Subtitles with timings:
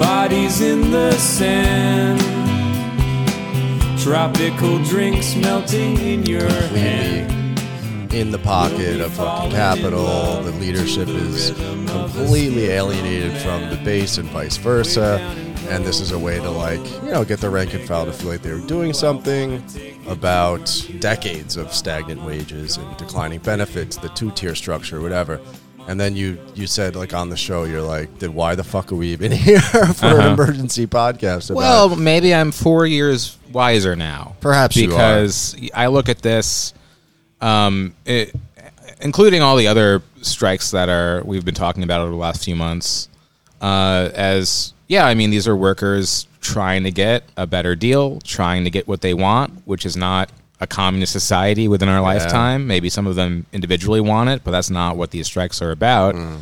[0.00, 2.18] bodies in the sand.
[4.00, 7.38] Tropical drinks melting in your hand.
[8.14, 10.42] in the pocket of fucking capital.
[10.42, 11.50] The leadership is
[11.90, 15.18] completely alienated from the base and vice versa.
[15.68, 18.12] And this is a way to like, you know, get the rank and file to
[18.12, 19.62] feel like they're doing something
[20.08, 20.64] about
[20.98, 25.40] decades of stagnant wages and declining benefits, the two tier structure, whatever.
[25.90, 28.92] And then you you said like on the show, you're like, then why the fuck
[28.92, 31.50] are we even here for an emergency podcast?
[31.50, 34.36] About Well, maybe I'm four years wiser now.
[34.40, 34.90] Perhaps you are.
[34.90, 36.74] because I look at this,
[37.40, 38.32] um, it,
[39.00, 42.54] including all the other strikes that are we've been talking about over the last few
[42.54, 43.08] months,
[43.60, 48.62] uh, as yeah, I mean these are workers trying to get a better deal, trying
[48.62, 52.66] to get what they want, which is not a communist society within our lifetime.
[52.66, 56.14] Maybe some of them individually want it, but that's not what these strikes are about.
[56.14, 56.40] Mm.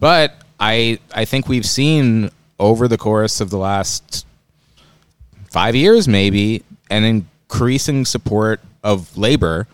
[0.00, 4.26] But I I think we've seen over the course of the last
[5.50, 9.66] five years, maybe, an increasing support of labor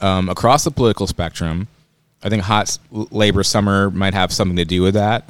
[0.00, 1.66] um, across the political spectrum.
[2.22, 5.28] I think hot labor summer might have something to do with that.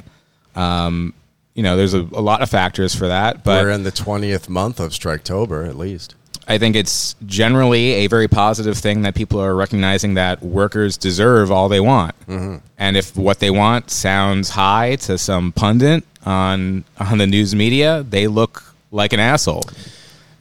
[0.55, 1.13] Um,
[1.53, 4.49] you know, there's a, a lot of factors for that, but we're in the twentieth
[4.49, 6.15] month of Striketober, at least.
[6.47, 11.51] I think it's generally a very positive thing that people are recognizing that workers deserve
[11.51, 12.13] all they want.
[12.27, 12.57] Mm-hmm.
[12.77, 18.03] And if what they want sounds high to some pundit on on the news media,
[18.07, 19.63] they look like an asshole.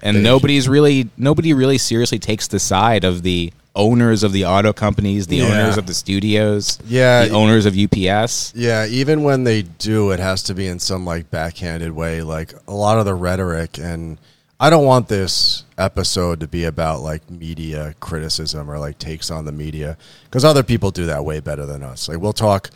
[0.03, 4.73] And nobody's really nobody really seriously takes the side of the owners of the auto
[4.73, 5.47] companies, the Yeah.
[5.47, 7.25] owners of the studios, Yeah.
[7.25, 8.53] the owners of UPS.
[8.55, 12.23] Yeah, even when they do, it has to be in some like backhanded way.
[12.23, 14.19] Like a lot of the rhetoric, and
[14.61, 19.45] I don't want this episode to be about like media criticism or like takes on
[19.45, 22.09] the media because other people do that way better than us.
[22.09, 22.71] Like we'll talk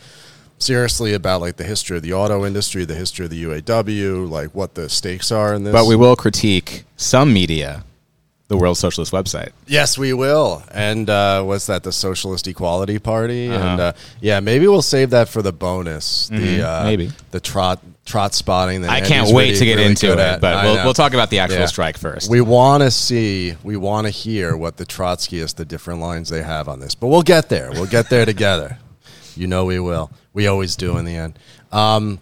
[0.58, 4.54] seriously about like the history of the auto industry, the history of the UAW, like
[4.54, 5.72] what the stakes are in this.
[5.72, 7.84] But we will critique some media,
[8.48, 9.50] the World Socialist website.
[9.66, 10.62] Yes, we will.
[10.72, 11.82] And uh, what's that?
[11.82, 13.47] The Socialist Equality Party.
[13.47, 13.92] And uh,
[14.22, 16.28] yeah, maybe we'll save that for the bonus.
[16.28, 17.10] The uh, maybe.
[17.31, 18.81] the trot trot spotting.
[18.81, 20.41] That I Andy's can't wait really- to get really into it, at.
[20.41, 21.66] but we'll, we'll talk about the actual Yeah.
[21.66, 22.31] strike first.
[22.31, 26.42] We want to see, we want to hear what the Trotskyists, the different lines they
[26.42, 26.94] have on this.
[26.94, 27.70] But we'll get there.
[27.70, 28.78] We'll get there together.
[29.36, 30.10] You know we will.
[30.32, 31.38] We always do in the end.
[31.70, 32.19] Um,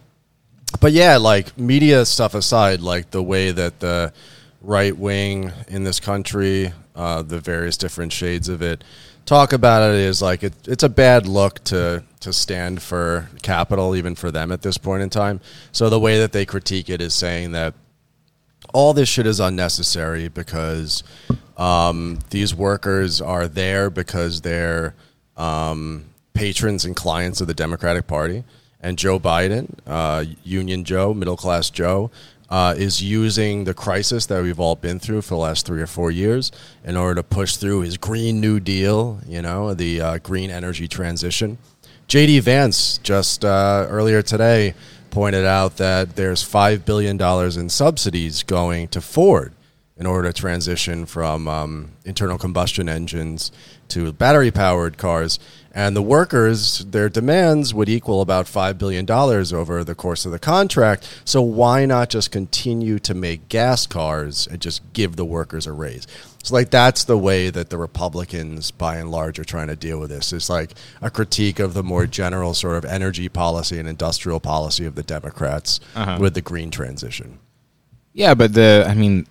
[0.81, 4.13] but yeah, like media stuff aside, like the way that the
[4.67, 8.83] right wing in this country, uh, the various different shades of it,
[9.25, 13.95] talk about it is like it, it's a bad look to to stand for capital,
[13.95, 15.41] even for them at this point in time.
[15.73, 17.75] So the way that they critique it is saying that
[18.75, 21.05] all this shit is unnecessary because
[21.57, 24.95] um, these workers are there because they're
[25.37, 28.45] um, patrons and clients of the Democratic Party.
[28.79, 32.11] And Joe Biden, uh, Union Joe, middle class Joe,
[32.49, 35.87] uh, is using the crisis that we've all been through for the last three or
[35.87, 36.53] four years
[36.85, 40.87] in order to push through his Green New Deal, you know, the uh, green energy
[40.87, 41.59] transition.
[42.09, 44.75] JD Vance just uh, earlier today
[45.11, 47.21] pointed out that there's $5 billion
[47.59, 49.53] in subsidies going to Ford
[49.97, 53.51] in order to transition from um, internal combustion engines
[53.89, 55.39] to battery powered cars.
[55.77, 60.39] And the workers, their demands would equal about $5 billion over the course of the
[60.39, 61.07] contract.
[61.27, 65.75] So why not just continue to make gas cars and just give the workers a
[65.75, 66.07] raise?
[66.43, 70.01] So, like, that's the way that the Republicans, by and large, are trying to deal
[70.01, 70.33] with this.
[70.33, 70.71] It's like
[71.03, 75.03] a critique of the more general sort of energy policy and industrial policy of the
[75.03, 76.17] Democrats uh-huh.
[76.19, 77.39] with the green transition.
[78.15, 79.27] yeah, but the I mean,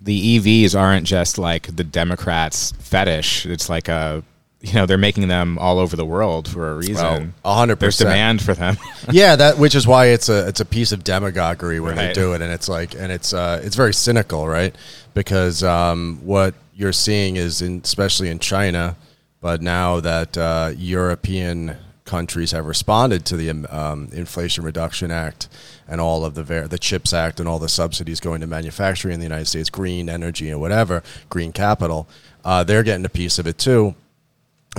[0.00, 3.46] the EVs aren't just like the Democrats' fetish.
[3.46, 4.22] It's like a
[4.60, 7.32] you know they're making them all over the world for a reason.
[7.44, 8.10] a hundred There's percent.
[8.10, 8.76] demand for them.
[9.10, 12.32] yeah, that which is why it's a it's a piece of demagoguery when they do
[12.32, 14.74] it, and it's like and it's uh, it's very cynical, right?
[15.14, 18.96] Because um, what you're seeing is, in, especially in China,
[19.40, 25.48] but now that uh, European countries have responded to the um, Inflation Reduction Act
[25.86, 29.14] and all of the ver- the Chips Act and all the subsidies going to manufacturing
[29.14, 32.08] in the United States, green energy and whatever, green capital,
[32.44, 33.94] uh, they're getting a piece of it too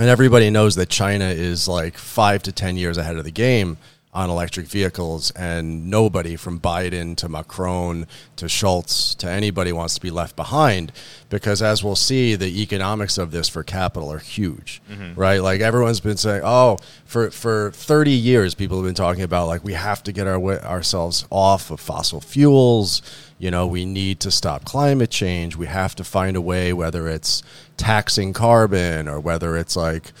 [0.00, 3.76] and everybody knows that China is like five to ten years ahead of the game
[4.14, 8.06] on electric vehicles, and nobody from Biden to Macron
[8.36, 10.90] to Scholz to anybody wants to be left behind
[11.28, 15.20] because, as we'll see, the economics of this for capital are huge, mm-hmm.
[15.20, 15.42] right?
[15.42, 19.62] Like everyone's been saying, oh, for for thirty years, people have been talking about like
[19.62, 23.02] we have to get our ourselves off of fossil fuels.
[23.40, 25.56] You know, we need to stop climate change.
[25.56, 27.42] We have to find a way, whether it's
[27.78, 30.12] taxing carbon or whether it's like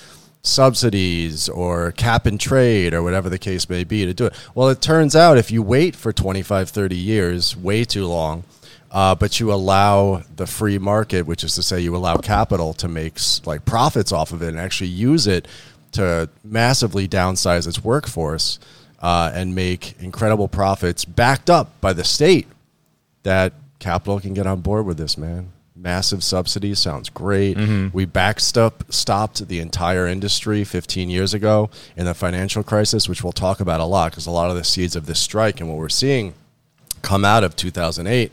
[0.42, 4.48] subsidies or cap and trade or whatever the case may be to do it.
[4.54, 8.44] Well, it turns out if you wait for 25, 30 years, way too long,
[8.90, 12.88] uh, but you allow the free market, which is to say you allow capital to
[12.88, 15.46] make like profits off of it and actually use it
[15.92, 18.58] to massively downsize its workforce
[19.02, 22.46] uh, and make incredible profits backed up by the state
[23.22, 25.52] that capital can get on board with this, man.
[25.74, 27.56] Massive subsidies sounds great.
[27.92, 33.32] We backstop stopped the entire industry 15 years ago in the financial crisis, which we'll
[33.32, 35.78] talk about a lot because a lot of the seeds of this strike and what
[35.78, 36.34] we're seeing
[37.02, 38.30] come out of 2008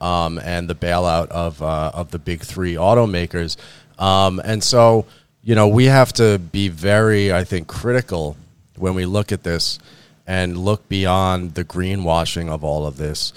[0.00, 3.56] um, and the bailout of uh, of the big three automakers.
[3.98, 5.06] Um, and so,
[5.42, 8.36] you know, we have to be very, I think, critical
[8.76, 9.78] when we look at this
[10.26, 13.32] and look beyond the greenwashing of all of this.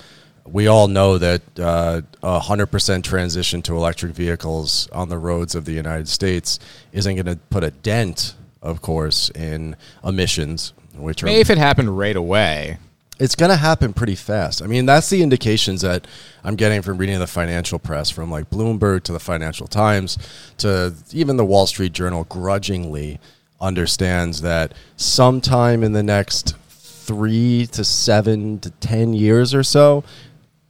[0.46, 5.56] We all know that uh, a hundred percent transition to electric vehicles on the roads
[5.56, 6.60] of the United States
[6.92, 11.98] isn't going to put a dent, of course, in emissions, which are if it happened
[11.98, 12.78] right away.
[13.20, 14.62] it's going to happen pretty fast.
[14.64, 16.08] I mean, that's the indications that
[16.44, 20.18] I'm getting from reading the financial press, from like Bloomberg to the Financial Times
[20.58, 23.20] to even the Wall Street Journal, grudgingly
[23.62, 30.04] understands that sometime in the next three to seven to 10 years or so,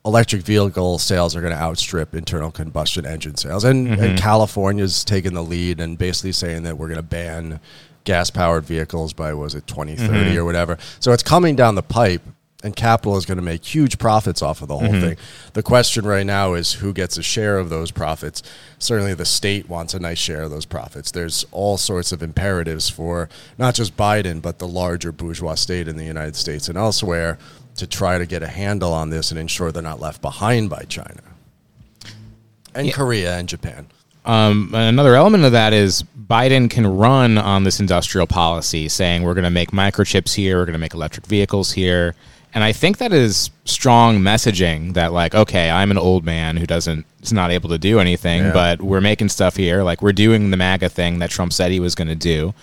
[0.05, 3.63] electric vehicle sales are going to outstrip internal combustion engine sales.
[3.63, 4.15] And, and mm-hmm.
[4.15, 7.59] California's taking the lead and basically saying that we're going to ban
[8.03, 10.37] gas powered vehicles by, was it 2030 mm-hmm.
[10.37, 10.77] or whatever.
[10.99, 12.21] So it's coming down the pipe.
[12.63, 15.01] And capital is going to make huge profits off of the whole mm-hmm.
[15.01, 15.17] thing.
[15.53, 18.43] The question right now is who gets a share of those profits.
[18.77, 21.09] Certainly, the state wants a nice share of those profits.
[21.09, 25.97] There's all sorts of imperatives for not just Biden, but the larger bourgeois state in
[25.97, 27.39] the United States and elsewhere
[27.81, 30.83] to try to get a handle on this and ensure they're not left behind by
[30.87, 31.21] China
[32.73, 32.93] and Yeah.
[32.93, 33.87] Korea and Japan.
[34.23, 39.33] Um, another element of that is Biden can run on this industrial policy, saying we're
[39.33, 42.13] going to make microchips here, we're going to make electric vehicles here,
[42.53, 46.67] and I think that is strong messaging that like, okay, I'm an old man who
[46.67, 48.51] doesn't is not able to do anything, Yeah.
[48.53, 51.79] but we're making stuff here, like we're doing the MAGA thing that Trump said he
[51.79, 52.53] was going to do.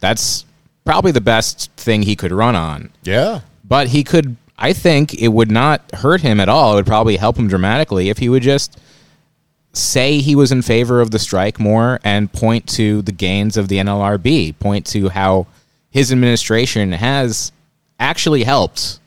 [0.00, 0.44] That's
[0.84, 3.40] probably the best thing he could run on Yeah.
[3.64, 6.72] but he could i think it would not hurt him at all.
[6.72, 8.78] It would probably help him dramatically if he would just
[9.72, 13.68] say he was in favor of the strike more and point to the gains of
[13.68, 15.46] the nlrb point to how
[15.90, 17.52] his administration has
[18.00, 19.00] actually helped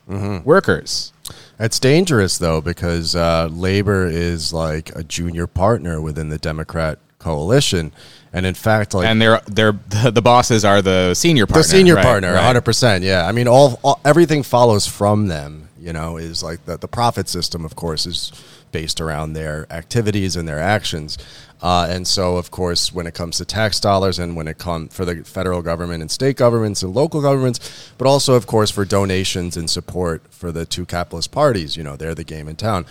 [0.44, 1.12] workers.
[1.58, 7.92] It's dangerous though because uh, labor is like a junior partner within the Democrat coalition,
[8.32, 9.72] and in fact, like and they're they're
[10.10, 12.56] the, bosses are the senior partner the senior right, partner, right.
[12.56, 13.02] 100%.
[13.02, 15.68] Yeah, I mean, all, all everything follows from them.
[15.78, 18.32] You know, is like the the profit system, of course, is
[18.70, 21.18] based around their activities and their actions.
[21.60, 24.92] Uh, and so, of course, when it comes to tax dollars and when it comes
[24.92, 28.84] for the federal government and state governments and local governments, but also, of course, for
[28.84, 32.84] donations and support for the two capitalist parties, you know, they're the game in town.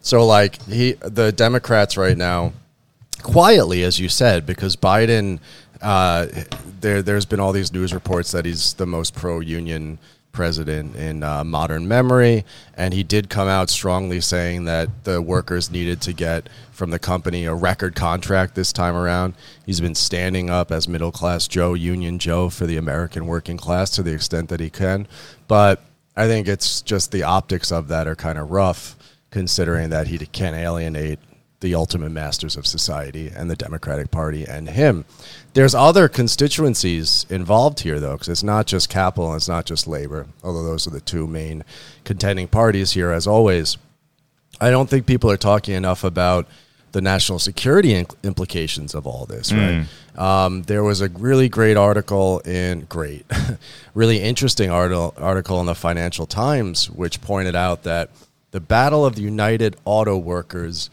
[0.00, 2.54] So, like, he, the Democrats right now,
[3.24, 5.40] quietly, as you said, because Biden,
[5.82, 6.26] uh,
[6.80, 9.98] there, there's been all these news reports that he's the most pro-union
[10.30, 12.44] president in uh, modern memory,
[12.76, 16.98] and he did come out strongly saying that the workers needed to get from the
[16.98, 19.34] company a record contract this time around.
[19.64, 24.02] He's been standing up as middle-class Joe, Union Joe, for the American working class to
[24.02, 25.08] the extent that he can,
[25.48, 25.82] but
[26.16, 28.96] I think it's just the optics of that are kind of rough,
[29.30, 31.18] considering that he can alienate
[31.64, 35.06] the ultimate masters of society and the Democratic Party and him.
[35.54, 39.86] There's other constituencies involved here, though, because it's not just capital and it's not just
[39.88, 41.64] labor, although those are the two main
[42.04, 43.78] contending parties here, as always.
[44.60, 46.46] I don't think people are talking enough about
[46.92, 49.86] the national security in- implications of all this, right?
[50.16, 53.24] Um, there was a really great article in great,
[53.94, 58.10] really interesting article article in the Financial Times, which pointed out that
[58.52, 60.88] the battle of the United Auto Workers,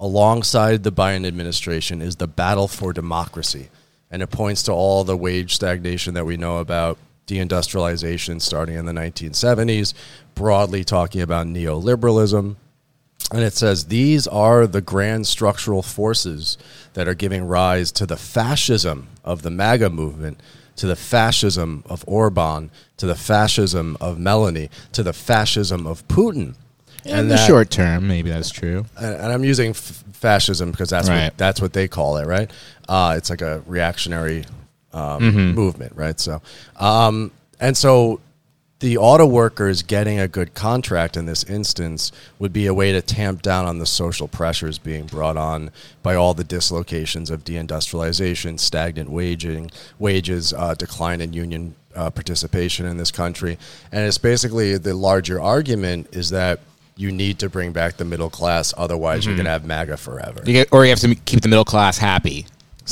[0.00, 3.68] alongside the Biden administration, is the battle for democracy,
[4.10, 8.86] and it points to all the wage stagnation that we know about, deindustrialization starting in
[8.86, 9.94] the 1970s,
[10.34, 12.56] broadly talking about neoliberalism.
[13.32, 16.58] And it says these are the grand structural forces
[16.94, 20.40] that are giving rise to the fascism of the MAGA movement,
[20.76, 26.56] to the fascism of Orban, to the fascism of Meloni, to the fascism of Putin.
[27.04, 30.90] In the that- short term maybe that's true and and I'm using f- fascism because
[30.90, 31.24] that's Right.
[31.24, 32.50] what that's what they call it, right?
[32.88, 34.44] Uh, it's like a reactionary
[34.92, 36.18] um, movement, right?
[36.18, 36.42] So,
[36.76, 37.30] um,
[37.60, 38.20] and so
[38.80, 43.00] the auto workers getting a good contract in this instance would be a way to
[43.00, 45.70] tamp down on the social pressures being brought on
[46.02, 52.86] by all the dislocations of deindustrialization, stagnant waging, wages, uh, decline in union uh, participation
[52.86, 53.58] in this country.
[53.92, 56.60] And it's basically the larger argument is that
[57.00, 59.38] you need to bring back the middle class, otherwise you're mm-hmm.
[59.38, 60.42] going to have MAGA forever.
[60.44, 62.46] You get, or you have to keep the middle class happy.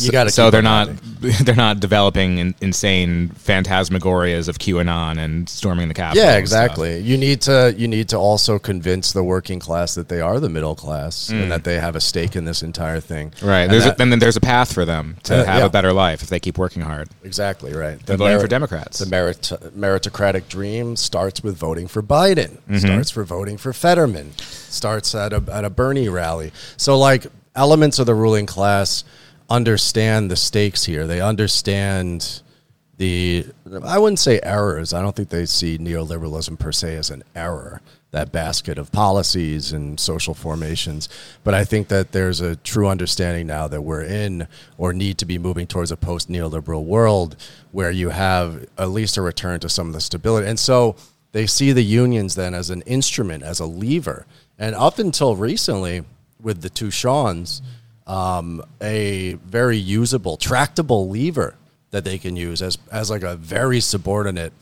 [0.05, 0.89] You gotta so keep they're not
[1.21, 6.25] they're not developing in, insane phantasmagorias of QAnon and storming the Capitol.
[6.25, 6.99] Yeah, exactly.
[7.01, 10.49] You need to you need to also convince the working class that they are the
[10.49, 13.31] middle class and that they have a stake in this entire thing.
[13.33, 13.47] Mm.
[13.49, 13.61] Right.
[13.63, 15.67] And There's that- a, and then there's a path for them to Uh, have yeah.
[15.67, 17.09] a better life if they keep working hard.
[17.25, 17.99] exactly right.
[18.07, 18.99] They're voting for Democrats.
[18.99, 22.59] The merit, meritocratic dream starts with voting for Biden.
[22.69, 22.79] Mm-hmm.
[22.79, 24.33] Starts for voting for Fetterman.
[24.39, 26.53] Starts at a at a Bernie rally.
[26.77, 27.27] So like
[27.57, 29.03] elements of the ruling class
[29.49, 31.07] understand the stakes here.
[31.07, 32.43] They understand
[32.97, 33.47] the
[33.85, 34.93] I wouldn't say errors.
[34.93, 39.73] I don't think they see neoliberalism per se as an error, that basket of policies
[39.73, 41.09] and social formations.
[41.45, 45.27] But I think that there's a true understanding now that we're in or need to
[45.27, 47.37] be moving towards a post neoliberal world
[47.71, 50.49] where you have at least a return to some of the stability.
[50.49, 50.97] And so
[51.33, 54.27] they see the unions then as an instrument, as a lever.
[54.59, 56.03] And up until recently,
[56.41, 57.63] with the two Seans,
[58.09, 61.55] um, a very usable, tractable lever
[61.91, 64.53] that they can use as as like a very subordinate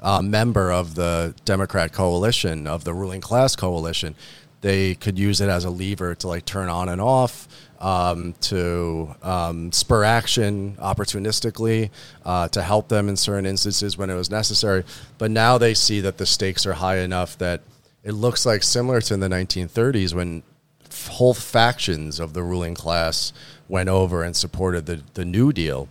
[0.00, 4.14] uh, member of the Democrat coalition of the ruling class coalition.
[4.60, 7.48] They could use it as a lever to like turn on and off,
[7.80, 11.90] um, to um, spur action opportunistically,
[12.24, 14.84] uh, to help them in certain instances when it was necessary.
[15.18, 17.60] But now they see that the stakes are high enough that
[18.02, 20.42] it looks like similar to in the 1930s when
[20.94, 23.32] whole factions of the ruling class
[23.68, 25.88] went over and supported the, the New Deal.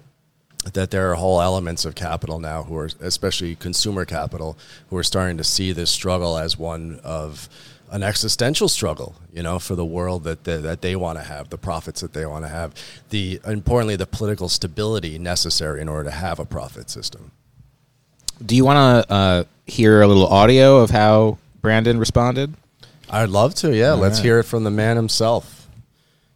[0.72, 4.58] That there are whole elements of capital now who are, especially consumer capital,
[4.90, 7.50] who are starting to see this struggle as one of
[7.92, 11.50] an existential struggle, you know, for the world that they, that they want to have,
[11.50, 12.74] the profits that they want to have,
[13.10, 17.32] the importantly the political stability necessary in order to have a profit system.
[18.44, 22.54] Do you want to uh, hear a little audio of how Brandon responded?
[23.13, 23.91] I'd love to, yeah.
[23.91, 24.25] Let's right.
[24.25, 25.70] hear it from the man himself,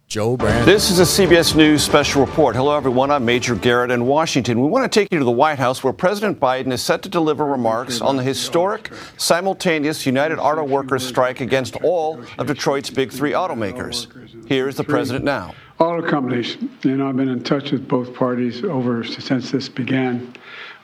[0.06, 0.64] Joe Brand.
[0.64, 2.54] This is a CBS News special report.
[2.54, 3.10] Hello, everyone.
[3.10, 4.60] I'm Major Garrett in Washington.
[4.60, 7.08] We want to take you to the White House where President Biden is set to
[7.08, 13.10] deliver remarks on the historic, simultaneous United Auto Workers strike against all of Detroit's big
[13.10, 14.06] three automakers.
[14.46, 15.56] Here is the president now.
[15.80, 20.32] Auto companies, you know, I've been in touch with both parties over since this began,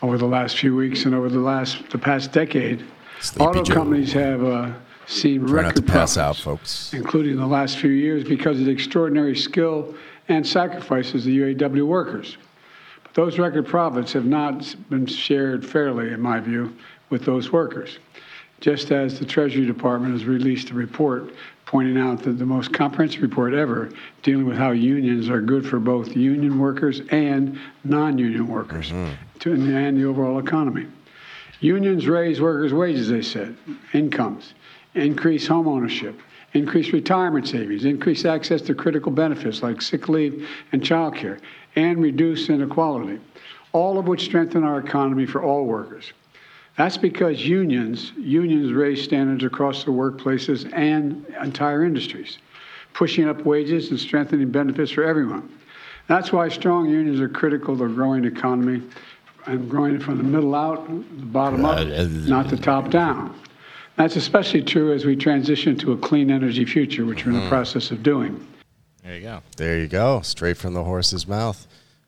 [0.03, 2.85] over the last few weeks and over the last the past decade.
[3.21, 3.75] Sleepy Auto Joe.
[3.75, 4.73] companies have uh,
[5.07, 6.95] seen Try not record to pass out, profits, folks.
[6.95, 9.95] including the last few years, because of the extraordinary skill
[10.29, 12.37] and sacrifices of the UAW workers.
[13.03, 16.75] But those record profits have not been shared fairly, in my view,
[17.11, 17.99] with those workers.
[18.61, 21.35] Just as the Treasury Department has released a report
[21.67, 23.91] pointing out that the most comprehensive report ever
[24.23, 29.13] dealing with how unions are good for both union workers and non-union workers mm-hmm.
[29.41, 30.87] to, and the overall economy.
[31.61, 33.57] Unions raise workers' wages, they said,
[33.93, 34.55] incomes,
[34.95, 36.19] increase home ownership,
[36.53, 41.39] increase retirement savings, increase access to critical benefits like sick leave and child care,
[41.77, 43.19] and reduce inequality,
[43.73, 46.13] all of which strengthen our economy for all workers.
[46.77, 52.39] That's because unions, unions raise standards across the workplaces and entire industries,
[52.93, 55.49] pushing up wages and strengthening benefits for everyone.
[56.09, 58.83] That's why strong unions are critical to a growing economy
[59.47, 63.39] and growing it from the middle out, the bottom up, not the top down.
[63.97, 67.49] That's especially true as we transition to a clean energy future, which we're in the
[67.49, 68.45] process of doing.
[69.03, 69.43] There you go.
[69.57, 71.67] There you go, straight from the horse's mouth.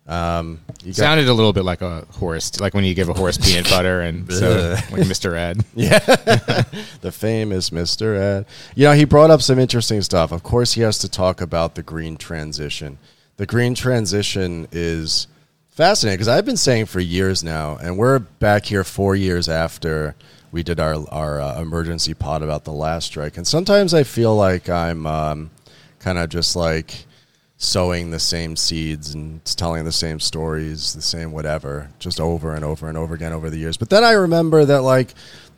[0.08, 3.12] Um, you got- Sounded a little bit like a horse, like when you give a
[3.12, 5.36] horse peanut butter and so like Mr.
[5.36, 5.64] Ed.
[5.74, 5.98] Yeah,
[7.00, 8.16] the famous Mr.
[8.16, 8.46] Ed.
[8.74, 10.32] You know, he brought up some interesting stuff.
[10.32, 12.98] Of course, he has to talk about the green transition.
[13.36, 15.26] The green transition is
[15.70, 20.14] fascinating because I've been saying for years now, and we're back here four years after
[20.56, 24.34] we did our our uh, emergency pod about the last strike, and sometimes I feel
[24.34, 25.50] like I'm um,
[25.98, 27.04] kind of just like
[27.58, 32.64] sowing the same seeds and telling the same stories, the same whatever, just over and
[32.64, 33.76] over and over again over the years.
[33.76, 35.12] But then I remember that like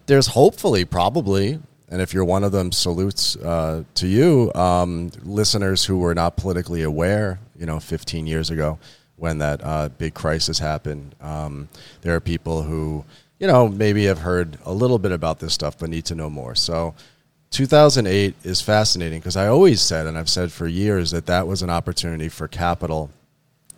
[0.06, 5.84] there's hopefully probably and if you're one of them salutes uh, to you um, listeners
[5.84, 8.78] who were not politically aware you know 15 years ago
[9.16, 11.68] when that uh, big crisis happened um,
[12.02, 13.04] there are people who
[13.38, 16.30] you know maybe have heard a little bit about this stuff but need to know
[16.30, 16.94] more so
[17.50, 21.62] 2008 is fascinating because i always said and i've said for years that that was
[21.62, 23.10] an opportunity for capital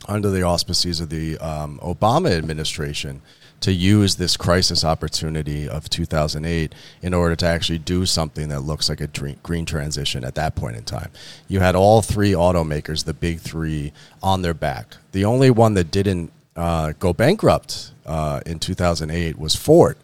[0.09, 3.23] under the auspices of the um, Obama administration
[3.61, 8.89] to use this crisis opportunity of 2008 in order to actually do something that looks
[8.89, 9.07] like a
[9.43, 11.11] green transition at that point in time.
[11.47, 14.97] You had all three automakers, the big three, on their back.
[15.13, 19.97] The only one that didn't uh, go bankrupt uh, in 2008 was Ford.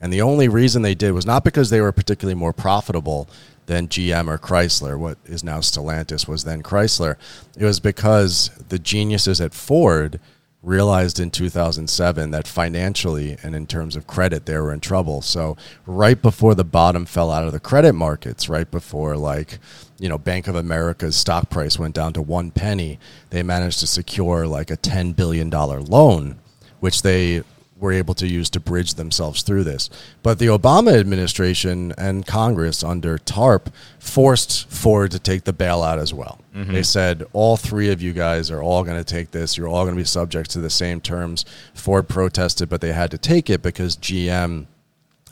[0.00, 3.28] And the only reason they did was not because they were particularly more profitable
[3.66, 7.16] than GM or Chrysler, what is now Stellantis was then Chrysler.
[7.56, 10.18] It was because the geniuses at Ford
[10.62, 15.56] realized in 2007 that financially and in terms of credit they were in trouble so
[15.86, 19.58] right before the bottom fell out of the credit markets right before like
[19.98, 22.98] you know bank of america's stock price went down to one penny
[23.30, 26.38] they managed to secure like a 10 billion dollar loan
[26.80, 27.42] which they
[27.80, 29.88] were able to use to bridge themselves through this.
[30.22, 36.12] But the Obama administration and Congress under TARP forced Ford to take the bailout as
[36.12, 36.40] well.
[36.54, 36.74] Mm-hmm.
[36.74, 39.56] They said, all three of you guys are all going to take this.
[39.56, 41.44] You're all going to be subject to the same terms.
[41.72, 44.66] Ford protested, but they had to take it because GM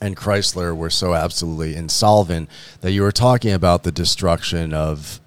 [0.01, 2.49] and Chrysler were so absolutely insolvent
[2.81, 5.21] that you were talking about the destruction of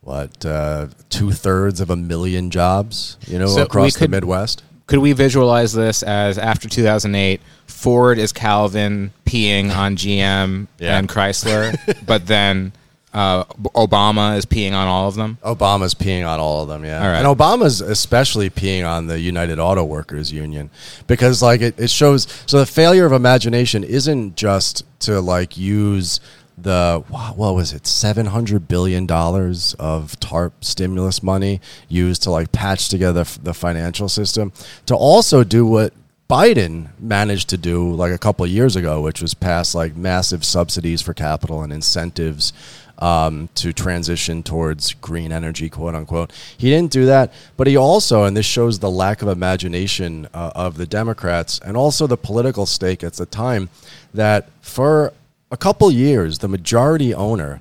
[0.00, 4.62] what uh, two thirds of a million jobs, you know, so across could, the Midwest
[4.86, 10.98] could we visualize this as after 2008 ford is calvin peeing on gm yeah.
[10.98, 11.76] and chrysler
[12.06, 12.72] but then
[13.12, 13.44] uh,
[13.76, 15.38] obama is peeing on all of them?
[15.44, 17.16] Obama's peeing on all of them yeah.
[17.16, 20.68] And obama's especially peeing on the united auto workers union
[21.06, 26.18] because like it, it shows so the failure of imagination isn't just to like use
[26.64, 32.88] the what was it 700 billion dollars of tarp stimulus money used to like patch
[32.88, 34.52] together the financial system
[34.86, 35.92] to also do what
[36.28, 41.00] Biden managed to do like a couple years ago which was pass like massive subsidies
[41.02, 42.52] for capital and incentives
[42.98, 46.32] um, to transition towards green energy, quote unquote.
[46.56, 50.52] He didn't do that, but he also, and this shows the lack of imagination uh,
[50.54, 53.68] of the Democrats and also the political stake at the time,
[54.12, 55.12] that for
[55.54, 57.60] a couple years, the majority owner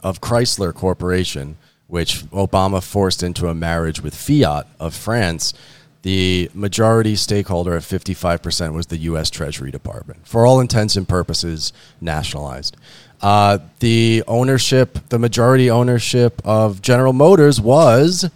[0.00, 1.56] of Chrysler Corporation,
[1.88, 5.54] which Obama forced into a marriage with Fiat of France,
[6.02, 9.28] the majority stakeholder at 55% was the U.S.
[9.28, 10.24] Treasury Department.
[10.24, 12.76] For all intents and purposes, nationalized.
[13.20, 18.30] Uh, the ownership, the majority ownership of General Motors was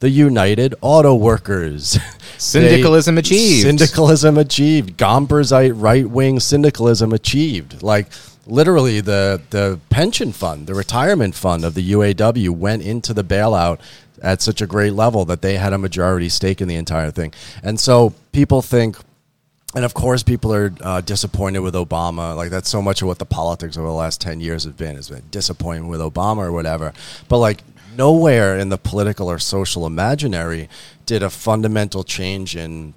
[0.00, 1.98] the United Auto Workers.
[2.38, 3.62] Syndicalism they, achieved.
[3.62, 4.98] Syndicalism achieved.
[4.98, 7.82] Gompersite right wing syndicalism achieved.
[7.82, 8.08] Like
[8.46, 13.80] literally, the the pension fund, the retirement fund of the UAW went into the bailout
[14.22, 17.32] at such a great level that they had a majority stake in the entire thing.
[17.62, 18.98] And so people think.
[19.74, 22.34] And of course, people are uh, disappointed with Obama.
[22.34, 24.96] Like that's so much of what the politics over the last ten years have been.
[24.96, 26.94] Has been disappointment with Obama or whatever.
[27.28, 27.62] But like
[27.96, 30.68] nowhere in the political or social imaginary
[31.06, 32.94] did a fundamental change in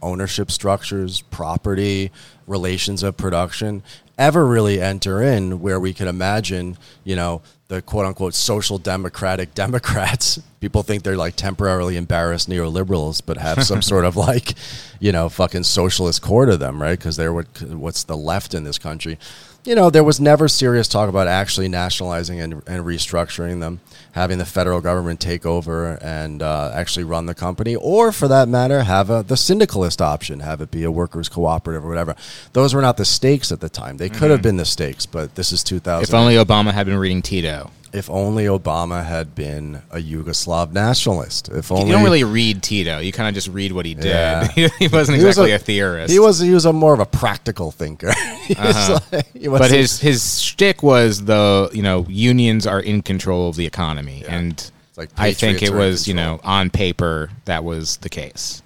[0.00, 2.10] ownership structures, property,
[2.46, 3.82] relations of production
[4.18, 9.54] ever really enter in where we can imagine, you know, the quote unquote social democratic
[9.54, 10.40] Democrats.
[10.60, 14.54] People think they're like temporarily embarrassed neoliberals, but have some sort of like,
[14.98, 16.98] you know, fucking socialist core to them, right?
[16.98, 19.18] Because they're what, what's the left in this country
[19.64, 23.80] you know, there was never serious talk about actually nationalizing and, and restructuring them,
[24.12, 28.48] having the federal government take over and uh, actually run the company, or for that
[28.48, 32.16] matter, have a, the syndicalist option, have it be a workers' cooperative or whatever.
[32.52, 33.96] Those were not the stakes at the time.
[33.96, 34.30] They could mm-hmm.
[34.30, 36.02] have been the stakes, but this is 2000.
[36.02, 41.48] If only Obama had been reading Tito if only Obama had been a Yugoslav nationalist.
[41.48, 44.06] If only you don't really read Tito, you kind of just read what he did.
[44.06, 44.46] Yeah.
[44.78, 46.12] he wasn't exactly he was a, a, theorist.
[46.12, 48.08] He was he was a more of a practical thinker.
[48.10, 49.00] uh-huh.
[49.12, 53.66] like, but his his shtick was the you know unions are in control of the
[53.66, 54.36] economy, yeah.
[54.36, 58.62] and like I think it was you know on paper that was the case.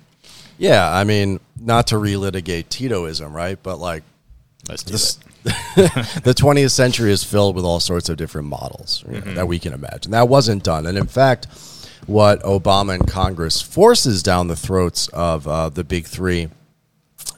[0.58, 3.58] Yeah, I mean, not to relitigate Titoism, right?
[3.60, 4.04] But like,
[4.68, 9.04] let's do this, it the 20th century is filled with all sorts of different models
[9.06, 9.34] you know, mm-hmm.
[9.34, 10.12] that we can imagine.
[10.12, 10.86] That wasn't done.
[10.86, 11.46] And in fact,
[12.06, 16.48] what Obama and Congress forces down the throats of uh, the big three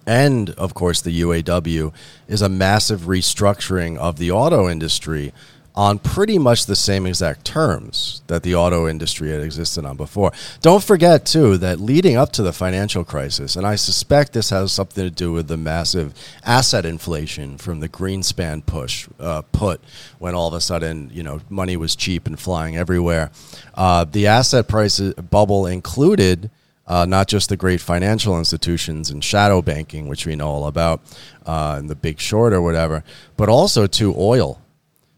[0.07, 1.93] and, of course, the UAW
[2.29, 5.33] is a massive restructuring of the auto industry
[5.77, 10.33] on pretty much the same exact terms that the auto industry had existed on before.
[10.63, 14.73] Don't forget, too, that leading up to the financial crisis, and I suspect this has
[14.73, 19.81] something to do with the massive asset inflation from the Greenspan push uh, put
[20.19, 23.33] when all of a sudden, you know, money was cheap and flying everywhere.
[23.75, 26.51] Uh, the asset price bubble included.
[26.87, 31.01] Uh, not just the great financial institutions and shadow banking, which we know all about,
[31.47, 33.03] uh, and the big short or whatever,
[33.39, 34.61] but also to oil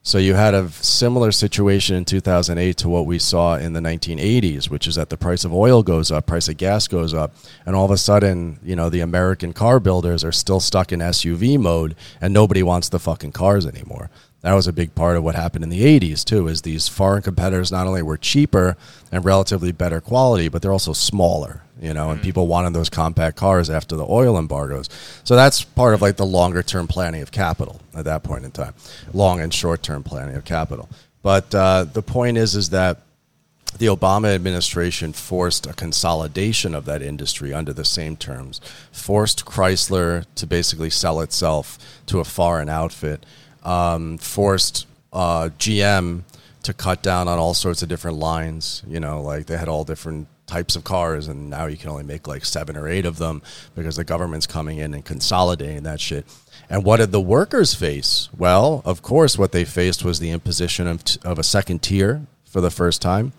[0.06, 4.70] So you had a similar situation in 2008 to what we saw in the 1980s,
[4.70, 7.34] which is that the price of oil goes up, price of gas goes up,
[7.66, 11.00] and all of a sudden, you know, the American car builders are still stuck in
[11.00, 14.08] SUV mode, and nobody wants the fucking cars anymore.
[14.42, 16.46] That was a big part of what happened in the 80s too.
[16.46, 18.76] Is these foreign competitors not only were cheaper
[19.10, 23.36] and relatively better quality, but they're also smaller you know, and people wanted those compact
[23.36, 24.88] cars after the oil embargoes.
[25.24, 28.50] So that's part of like the longer term planning of capital at that point in
[28.50, 28.74] time,
[29.12, 30.88] long and short term planning of capital.
[31.22, 33.00] But uh, the point is, is that
[33.78, 38.60] the Obama administration forced a consolidation of that industry under the same terms,
[38.90, 43.26] forced Chrysler to basically sell itself to a foreign outfit,
[43.64, 46.22] um, forced uh, GM
[46.62, 48.82] to cut down on all sorts of different lines.
[48.88, 52.04] You know, like they had all different types of cars, and now you can only
[52.04, 53.42] make like seven or eight of them
[53.74, 56.26] because the government's coming in and consolidating that shit.
[56.68, 58.28] And what did the workers face?
[58.36, 62.26] Well, of course, what they faced was the imposition of, t- of a second tier
[62.44, 63.32] for the first time.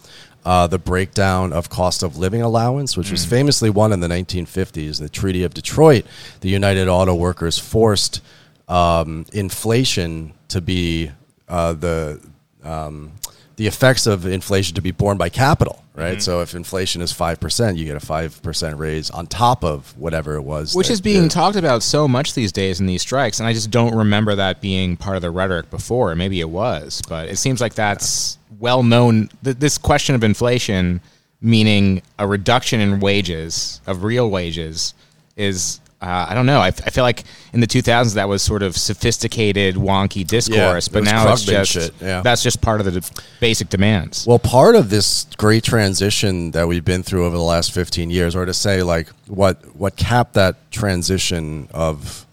[0.45, 4.99] Uh, the breakdown of cost of living allowance, which was famously won in the 1950s,
[4.99, 6.05] the Treaty of Detroit,
[6.39, 8.21] the United Auto Workers forced
[8.69, 11.11] um, inflation to be
[11.49, 12.21] uh, the
[12.63, 13.11] um,
[13.57, 16.13] the effects of inflation to be borne by capital, right?
[16.13, 16.19] Mm-hmm.
[16.19, 19.97] So if inflation is five percent, you get a five percent raise on top of
[19.97, 23.39] whatever it was, Which is being talked about so much these days in these strikes,
[23.39, 26.13] and I just don't remember that being part of the rhetoric before.
[26.15, 29.29] Maybe it was, but it seems like that's well known.
[29.43, 31.01] Th- this question of inflation,
[31.41, 34.93] meaning a reduction in wages of real wages,
[35.35, 36.59] is uh, I don't know.
[36.59, 40.87] I, f- I feel like in the 2000s that was sort of sophisticated, wonky discourse,
[40.87, 42.21] it but was now it's just shit, yeah.
[42.21, 43.07] that's just part of the d-
[43.39, 44.27] basic demands.
[44.27, 48.35] Well, part of this great transition that we've been through over the last 15 years,
[48.35, 52.27] or to say like what what capped that transition of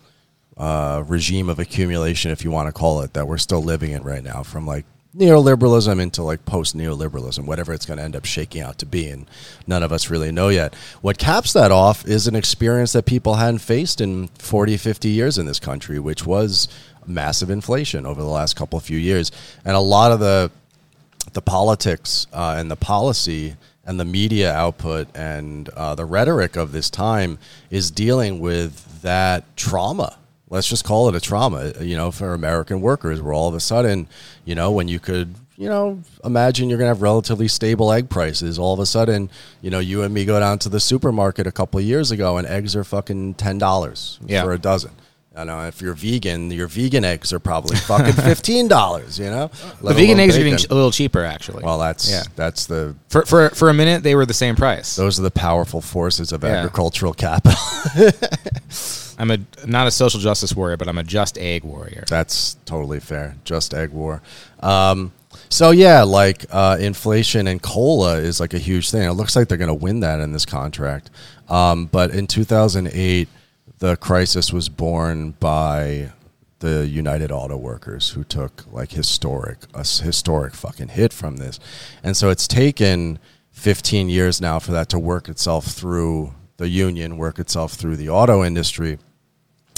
[0.58, 4.02] uh, regime of accumulation, if you want to call it, that we're still living in
[4.02, 4.84] right now, from like
[5.16, 9.08] neoliberalism into like post neoliberalism, whatever it's going to end up shaking out to be,
[9.08, 9.26] and
[9.66, 10.74] none of us really know yet.
[11.02, 15.38] What caps that off is an experience that people hadn't faced in 40, 50 years
[15.38, 16.68] in this country, which was
[17.06, 19.30] massive inflation over the last couple of few years,
[19.64, 20.50] and a lot of the
[21.32, 26.72] the politics uh, and the policy and the media output and uh, the rhetoric of
[26.72, 27.38] this time
[27.70, 30.18] is dealing with that trauma.
[30.54, 33.60] Let's just call it a trauma, you know, for American workers, where all of a
[33.60, 34.06] sudden,
[34.44, 38.08] you know, when you could, you know, imagine you're going to have relatively stable egg
[38.08, 39.30] prices, all of a sudden,
[39.62, 42.36] you know, you and me go down to the supermarket a couple of years ago
[42.36, 44.44] and eggs are fucking $10 Yeah.
[44.44, 44.92] for a dozen.
[45.36, 49.18] I know if you're vegan, your vegan eggs are probably fucking fifteen dollars.
[49.18, 49.50] You know,
[49.82, 51.64] the vegan eggs are getting a little cheaper, actually.
[51.64, 52.22] well, that's Yeah.
[52.36, 54.94] that's the for, for for a minute, they were the same price.
[54.94, 56.50] those are the powerful forces of Yeah.
[56.50, 57.58] agricultural capital.
[59.18, 62.04] I'm a not a social justice warrior, but I'm a just egg warrior.
[62.08, 63.36] that's totally fair.
[63.44, 64.22] Just egg war.
[64.60, 65.12] Um,
[65.48, 69.02] so yeah, like uh, inflation and cola is like a huge thing.
[69.08, 71.10] It looks like they're going to win that in this contract.
[71.48, 73.28] Um, but in 2008,
[73.84, 76.10] the crisis was born by
[76.60, 81.60] the United Auto Workers who took like historic a historic fucking hit from this.
[82.02, 83.18] And so it's taken
[83.50, 88.08] 15 years now for that to work itself through the union, work itself through the
[88.08, 88.96] auto industry.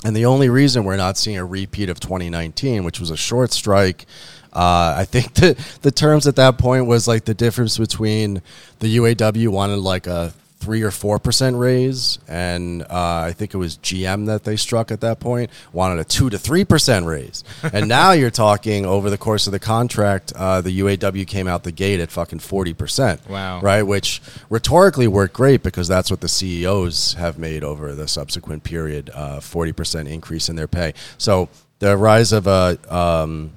[0.05, 3.53] And the only reason we're not seeing a repeat of 2019, which was a short
[3.53, 4.07] strike,
[4.53, 8.41] uh, I think the the terms at that point was like the difference between
[8.79, 10.33] the UAW wanted like a
[10.67, 14.91] three or four percent raise, and uh, I think it was GM that they struck
[14.91, 17.45] at that point wanted a two to three percent raise.
[17.73, 21.63] and now you're talking over the course of the contract, uh, the UAW came out
[21.63, 23.21] the gate at fucking forty percent.
[23.31, 23.61] Wow.
[23.61, 28.65] Right, which rhetorically worked great because that's what the CEOs have made over the subsequent
[28.65, 30.95] period, uh, forty percent increase in their pay.
[31.17, 31.49] So
[31.79, 33.53] the rise of a um,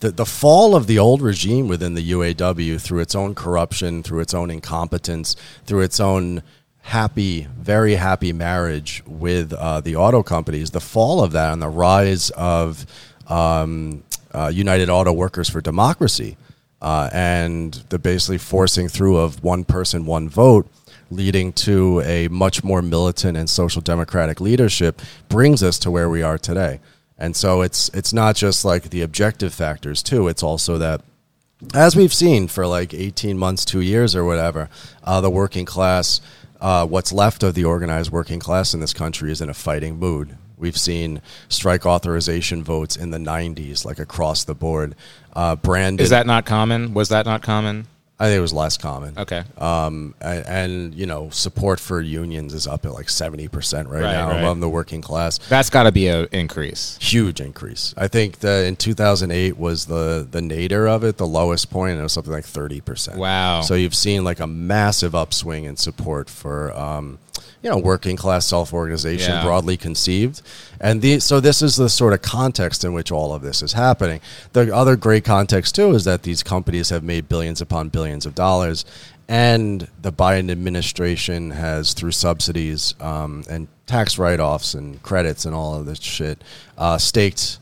[0.00, 4.20] the, the fall of the old regime within the UAW through its own corruption, through
[4.20, 5.36] its own incompetence,
[5.66, 6.42] through its own
[6.82, 11.68] happy, very happy marriage with uh, the auto companies, the fall of that and the
[11.68, 12.86] rise of
[13.28, 16.36] um, uh, United Auto Workers for Democracy
[16.80, 20.66] uh, and the basically forcing through of one person, one vote,
[21.10, 26.22] leading to a much more militant and social democratic leadership, brings us to where we
[26.22, 26.80] are today.
[27.20, 30.26] And so it's it's not just like the objective factors too.
[30.26, 31.02] It's also that
[31.74, 34.70] as we've seen for like 18 months, two years or whatever,
[35.04, 36.22] uh, the working class,
[36.60, 39.98] uh, what's left of the organized working class in this country is in a fighting
[39.98, 40.38] mood.
[40.56, 44.94] We've seen strike authorization votes in the 90s, like across the board.
[45.34, 45.56] Uh,
[46.00, 46.92] Is that not common?
[46.92, 47.86] Was that not common?
[48.20, 49.18] I think it was less common.
[49.18, 49.42] Okay.
[49.56, 54.02] Um, and, and you know, support for unions is up at like seventy percent right,
[54.02, 54.40] Right, now right.
[54.40, 55.38] among the working class.
[55.48, 56.98] That's got to be an increase.
[57.00, 57.94] Huge increase.
[57.96, 61.70] I think that in two thousand eight was the the nadir of it, the lowest
[61.70, 63.18] point, and it was something like thirty percent.
[63.18, 63.62] Wow.
[63.62, 66.76] So you've seen like a massive upswing in support for.
[66.76, 67.18] Um,
[67.62, 69.44] you know, working class self organization Yeah.
[69.44, 70.42] broadly conceived,
[70.80, 73.74] and the so this is the sort of context in which all of this is
[73.74, 74.20] happening.
[74.52, 78.34] The other great context too is that these companies have made billions upon billions of
[78.34, 78.84] dollars,
[79.28, 85.54] and the Biden administration has, through subsidies um, and tax write offs and credits and
[85.54, 86.42] all of this shit,
[86.78, 87.58] uh, staked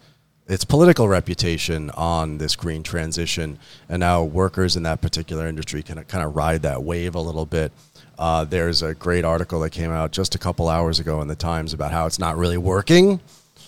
[0.47, 3.59] its political reputation on this green transition,
[3.89, 7.45] and now workers in that particular industry can kind of ride that wave a little
[7.45, 7.71] bit.
[8.19, 11.37] Uh, there's a great article that came out just a couple hours ago in the
[11.37, 13.21] Times about how it's not really working.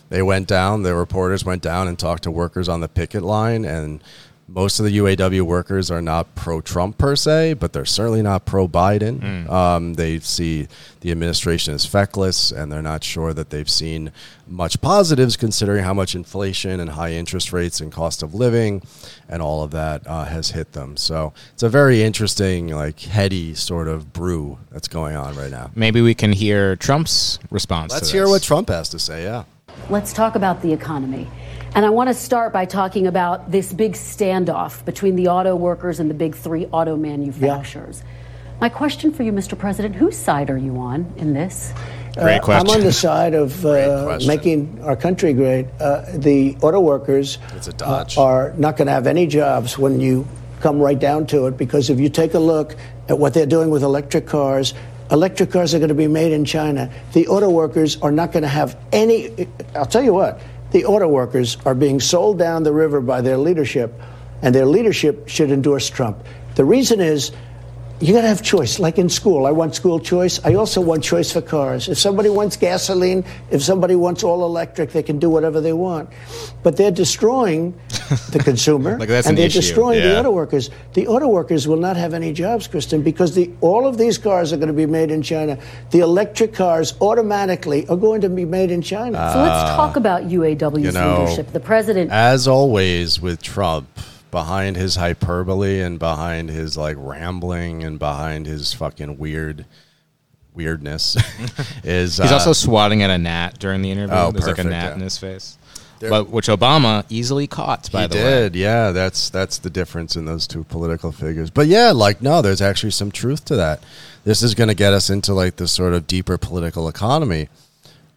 [0.09, 3.65] They went down, the reporters went down and talked to workers on the picket line,
[3.65, 4.03] and
[4.53, 8.45] most of the UAW workers are not pro Trump per se, but they're certainly not
[8.47, 9.49] pro Biden.
[9.49, 10.67] Um, they see
[11.01, 14.11] the administration as feckless, and they're not sure that they've seen
[14.49, 18.83] much positives considering how much inflation and high interest rates and cost of living
[19.29, 20.97] and all of that uh, has hit them.
[20.97, 25.71] So it's a very interesting, like, heady sort of brew that's going on right now.
[25.77, 27.93] Maybe we can hear Trump's response.
[27.93, 28.31] Let's to hear this.
[28.33, 29.45] what Trump has to say, yeah.
[29.89, 31.29] Let's talk about the economy.
[31.75, 36.01] And I want to start by talking about this big standoff between the auto workers
[36.01, 38.03] and the big three auto manufacturers.
[38.61, 39.57] My question for you, Mr.
[39.57, 41.73] President whose side are you on in this?
[42.15, 42.67] Great question.
[42.67, 45.67] I'm on the side of uh, making our country great.
[45.81, 48.19] Uh, the auto workers It's a dodge.
[48.19, 50.27] uh, are not going to have any jobs when you
[50.61, 52.75] come right down to it because if you take a look
[53.09, 54.75] at what they're doing with electric cars,
[55.11, 56.93] electric cars are going to be made in China.
[57.13, 59.47] The auto workers are not going to have any.
[59.75, 63.37] I'll tell you what, the auto workers are being sold down the river by their
[63.37, 64.01] leadership,
[64.43, 66.25] and their leadership should endorse Trump.
[66.55, 67.33] The reason is
[68.01, 68.79] you got to have choice.
[68.79, 70.41] Like in school, I want school choice.
[70.45, 71.87] I also want choice for cars.
[71.89, 76.09] If somebody wants gasoline, if somebody wants all electric, they can do whatever they want.
[76.63, 77.79] But they're destroying
[78.33, 79.61] the consumer, Like, that's and an they're issue.
[79.61, 80.09] destroying Yeah.
[80.13, 80.71] the auto workers.
[80.95, 84.53] The auto workers will not have any jobs, Kristen, because the, all of these cars
[84.53, 85.59] are going to be made in China.
[85.91, 89.19] The electric cars automatically are going to be made in China.
[89.33, 91.53] So let's talk about UAW's Uh, you know, leadership.
[91.53, 93.87] The president as always with Trump,
[94.31, 99.65] behind his hyperbole and behind his like rambling and behind his fucking weird
[100.55, 101.17] weirdness
[101.85, 104.15] is He's uh, also swatting at a gnat during the interview.
[104.17, 104.95] Oh, There's like a gnat yeah.
[104.95, 105.57] in his face.
[106.01, 108.23] There- But which Obama easily caught, by the way.
[108.23, 108.61] he did, way.
[108.61, 108.91] yeah.
[108.91, 111.51] That's that's the difference in those two political figures.
[111.51, 113.83] But yeah, like no, there's actually some truth to that.
[114.25, 117.49] This is going to get us into like the sort of deeper political economy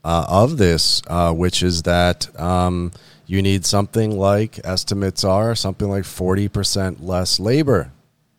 [0.04, 2.92] uh, of this, uh, which is that um,
[3.34, 7.92] you need something like estimates are something like forty percent less labor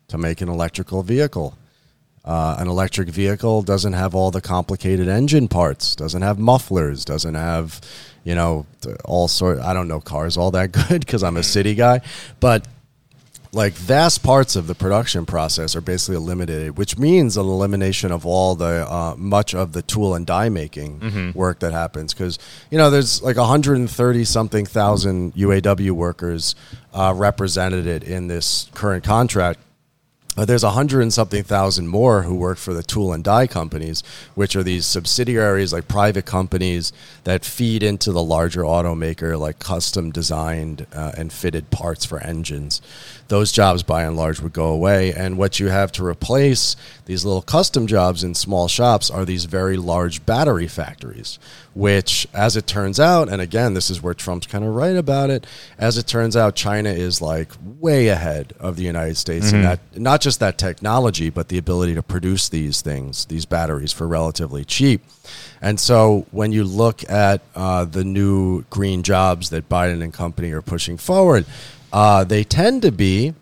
[0.07, 1.59] to make an electrical vehicle.
[2.24, 7.35] Uh, an electric vehicle doesn't have all the complicated engine parts, doesn't have mufflers, doesn't
[7.35, 7.80] have,
[8.22, 8.66] you know,
[9.04, 9.59] all sort.
[9.59, 12.00] I don't know cars all that good because I'm a city guy,
[12.38, 12.64] but
[13.54, 18.26] like vast parts of the production process are basically eliminated, which means an elimination of
[18.26, 22.12] all the uh, much of the tool and die making work that happens.
[22.12, 22.38] Because
[22.70, 26.54] you know, there's like 130 something thousand UAW workers
[26.92, 29.60] uh, represented in this current contract.
[30.36, 33.46] Uh, there's a hundred and something thousand more who work for the tool and die
[33.46, 34.02] companies,
[34.34, 40.10] which are these subsidiaries, like private companies that feed into the larger automaker, like custom
[40.10, 42.82] designed uh, and fitted parts for engines.
[43.28, 45.12] Those jobs, by and large, would go away.
[45.12, 49.46] And what you have to replace these little custom jobs in small shops are these
[49.46, 51.38] very large battery factories,
[51.74, 55.30] which, as it turns out, and again, this is where Trump's kind of right about
[55.30, 55.46] it,
[55.78, 59.80] as it turns out, China is like way ahead of the United States in that,
[59.96, 64.64] not just that technology, but the ability to produce these things, these batteries, for relatively
[64.64, 65.02] cheap.
[65.62, 70.52] And so when you look at uh, the new green jobs that Biden and company
[70.52, 71.46] are pushing forward,
[71.94, 73.33] uh, they tend to be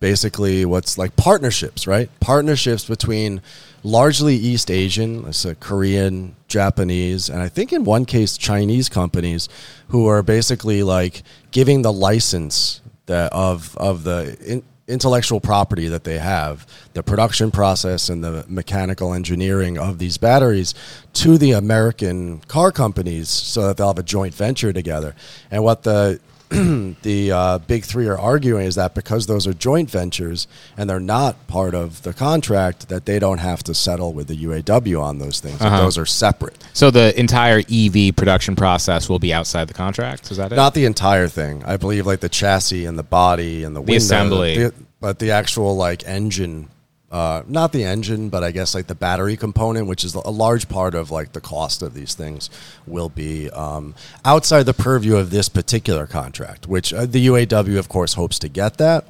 [0.00, 2.10] basically what's like partnerships, right?
[2.20, 3.40] Partnerships between
[3.82, 9.48] largely East Asian, let's say Korean, Japanese, and I think in one case Chinese companies
[9.88, 16.04] who are basically like giving the license that of of the in, intellectual property that
[16.04, 20.74] they have, the production process and the mechanical engineering of these batteries
[21.14, 25.14] to the American car companies so that they'll have a joint venture together.
[25.50, 26.20] And what the
[27.02, 30.98] the uh, big three are arguing is that because those are joint ventures and they're
[30.98, 35.18] not part of the contract, that they don't have to settle with the UAW on
[35.18, 35.60] those things.
[35.60, 35.80] Uh-huh.
[35.82, 36.56] Those are separate.
[36.72, 40.30] So the entire EV production process will be outside the contract.
[40.32, 40.56] Is that it?
[40.56, 41.62] Not the entire thing.
[41.64, 44.58] I believe like the chassis and the body and the, window, assembly.
[44.58, 46.68] the- but the actual like engine.
[47.10, 50.68] Uh, not the engine, but I guess like the battery component, which is a large
[50.68, 52.50] part of like the cost of these things,
[52.86, 56.68] will be um, outside the purview of this particular contract.
[56.68, 59.04] Which uh, the UAW, of course, hopes to get that.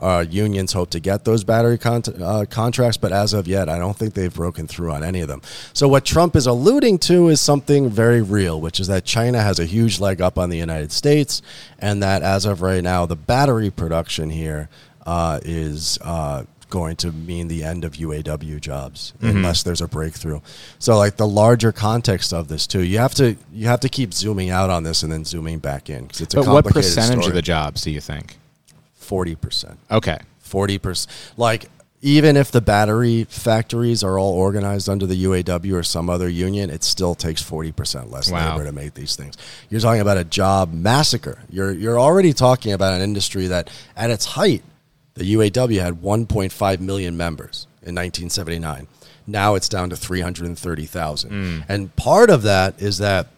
[0.00, 3.78] Uh, unions hope to get those battery con- uh, contracts, but as of yet, I
[3.78, 5.42] don't think they've broken through on any of them.
[5.74, 9.58] So, what Trump is alluding to is something very real, which is that China has
[9.58, 11.42] a huge leg up on the United States,
[11.78, 14.68] and that as of right now, the battery production here
[15.06, 15.98] uh, is.
[16.70, 19.36] Going to mean the end of UAW jobs mm-hmm.
[19.36, 20.40] unless there's a breakthrough.
[20.78, 24.14] So like the larger context of this too, you have to you have to keep
[24.14, 27.18] zooming out on this and then zooming back in because it's a but what percentage
[27.18, 27.26] story.
[27.26, 28.38] of the jobs do you think?
[28.94, 29.78] forty percent?
[29.90, 30.18] Okay.
[30.38, 31.12] forty percent.
[31.36, 31.68] Like
[32.02, 36.70] even if the battery factories are all organized under the UAW or some other union,
[36.70, 38.52] it still takes forty percent less Wow.
[38.52, 39.36] labor to make these things.
[39.68, 41.40] You're talking about a job massacre.
[41.50, 44.62] You're you're already talking about an industry that, at its height,
[45.20, 48.88] the UAW had 1.5 million members in 1979.
[49.26, 51.60] Now it's down to 330,000, hmm.
[51.68, 53.28] and part of that is that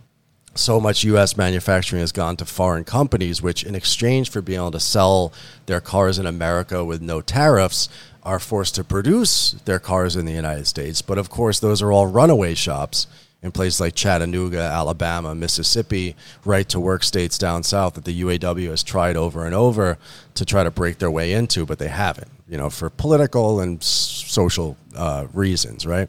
[0.54, 1.36] so much U.S.
[1.36, 5.32] manufacturing has gone to foreign companies, which, in exchange for being able to sell
[5.66, 7.88] their cars in America with no tariffs,
[8.22, 11.02] are forced to produce their cars in the United States.
[11.02, 13.08] But of course, those are all runaway shops
[13.42, 18.68] in places like Chattanooga, Alabama, Mississippi, right to work states down south that the UAW
[18.70, 19.98] has tried over and over
[20.34, 23.82] to try to break their way into, but they haven't, you know, for political and
[23.82, 26.08] social uh, reasons, right?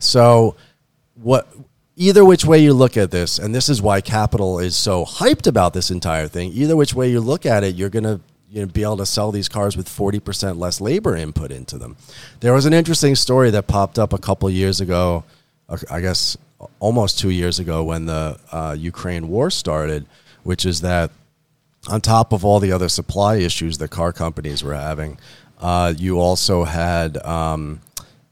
[0.00, 0.56] So,
[1.14, 1.46] what
[1.94, 5.46] either which way you look at this, and this is why capital is so hyped
[5.46, 6.50] about this entire thing.
[6.52, 9.30] Either which way you look at it, you're gonna you know, be able to sell
[9.30, 11.96] these cars with forty percent less labor input into them.
[12.40, 15.24] There was an interesting story that popped up a couple years ago,
[15.68, 16.36] uh, I guess
[16.78, 20.06] almost two years ago, when the uh, Ukraine war started,
[20.42, 21.10] which is that
[21.88, 25.18] on top of all the other supply issues that car companies were having,
[25.58, 27.80] uh, you also had um,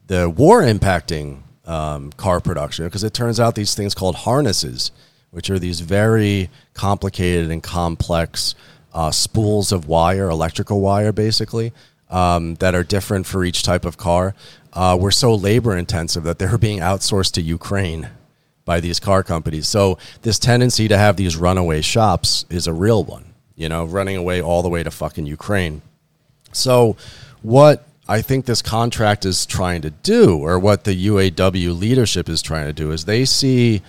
[0.07, 4.91] the war impacting um, car production because it turns out these things called harnesses,
[5.31, 8.55] which are these very complicated and complex
[8.93, 11.71] uh, spools of wire, electrical wire, basically,
[12.09, 14.35] um, that are different for each type of car,
[14.73, 18.09] uh, were so labor intensive that they were being outsourced to Ukraine
[18.65, 19.67] by these car companies.
[19.67, 24.17] So this tendency to have these runaway shops is a real one, you know, running
[24.17, 25.81] away all the way to fucking Ukraine.
[26.51, 26.95] So
[27.41, 32.41] what I think this contract is trying to do, or what the UAW leadership is
[32.41, 33.81] trying to do, is they see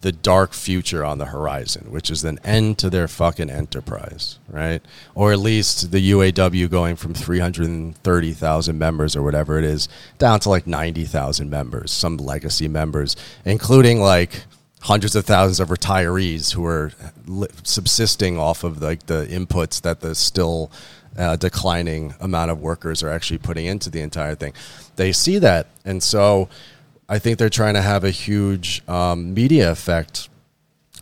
[0.00, 4.80] the dark future on the horizon, which is an end to their fucking enterprise, right?
[5.14, 10.50] Or at least the UAW going from 330,000 members or whatever it is down to
[10.50, 14.44] like 90,000 members, some legacy members, including like
[14.82, 16.92] hundreds of thousands of retirees who are
[17.64, 20.70] subsisting off of like the inputs that the still
[21.16, 24.52] uh, declining amount of workers are actually putting into the entire thing.
[24.94, 26.48] They see that, and so
[27.08, 30.28] I think they're trying to have a huge um, media effect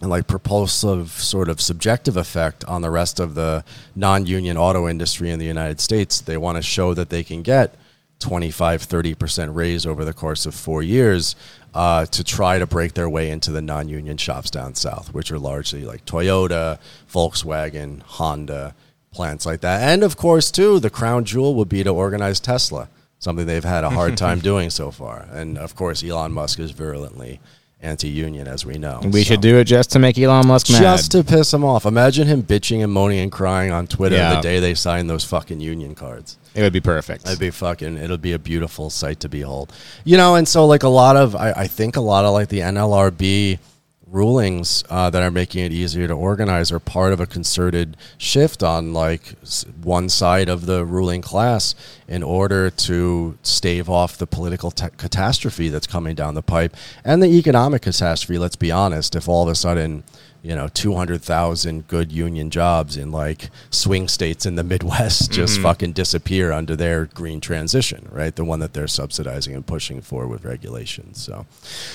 [0.00, 3.64] and like propulsive sort of subjective effect on the rest of the
[3.94, 6.20] non-union auto industry in the United States.
[6.20, 7.74] They want to show that they can get
[8.20, 11.34] 25, 30% raise over the course of four years
[11.74, 15.38] uh, to try to break their way into the non-union shops down south, which are
[15.38, 16.78] largely like Toyota,
[17.10, 18.74] Volkswagen, Honda,
[19.12, 19.82] plants like that.
[19.82, 22.88] And of course, too, the crown jewel would be to organize Tesla,
[23.26, 25.26] something they've had a hard time doing so far.
[25.32, 27.40] And of course, Elon Musk is virulently
[27.82, 29.00] anti-union, as we know.
[29.04, 30.80] We So- should do it just to make Elon Musk mad.
[30.80, 31.84] just to piss him off.
[31.84, 34.36] Imagine him bitching and moaning and crying on Twitter Yeah.
[34.36, 36.38] the day they signed those fucking union cards.
[36.54, 37.26] it would be perfect.
[37.26, 37.98] It'd be fucking.
[37.98, 39.72] It'll be a beautiful sight to behold.
[40.04, 42.48] You know, and so like a lot of, I, I think a lot of like
[42.48, 43.58] the NLRB
[44.06, 48.62] rulings uh, that are making it easier to organize are part of a concerted shift
[48.62, 49.34] on like
[49.82, 51.74] one side of the ruling class
[52.06, 57.22] in order to stave off the political ta catastrophe that's coming down the pipe and
[57.22, 58.38] the economic catastrophe.
[58.38, 59.16] Let's be honest.
[59.16, 60.04] If all of a sudden
[60.46, 65.92] you know, 200,000 good union jobs in like swing states in the Midwest just fucking
[65.92, 68.36] disappear under their green transition, right?
[68.36, 71.20] The one that they're subsidizing and pushing for with regulations.
[71.20, 71.46] So,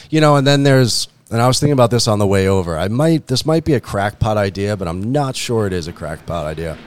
[0.09, 2.77] you know, and then there's, and I was thinking about this on the way over.
[2.77, 5.93] I might, this might be a crackpot idea, but I'm not sure it is a
[5.93, 6.77] crackpot idea.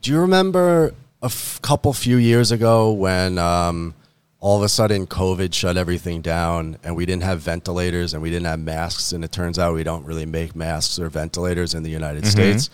[0.00, 3.94] Do you remember a f- couple few years ago when um,
[4.40, 8.30] all of a sudden COVID shut everything down and we didn't have ventilators and we
[8.30, 11.82] didn't have masks and it turns out we don't really make masks or ventilators in
[11.84, 12.68] the United States.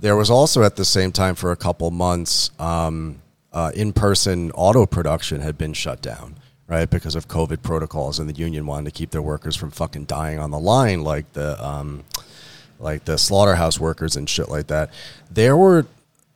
[0.00, 3.20] There was also at the same time for a couple months um,
[3.52, 6.36] uh, in-person auto production had been shut down,
[6.68, 10.04] right, because of COVID protocols, and the union wanted to keep their workers from fucking
[10.04, 12.04] dying on the line, like the um,
[12.78, 14.90] like the slaughterhouse workers and shit like that.
[15.30, 15.86] There were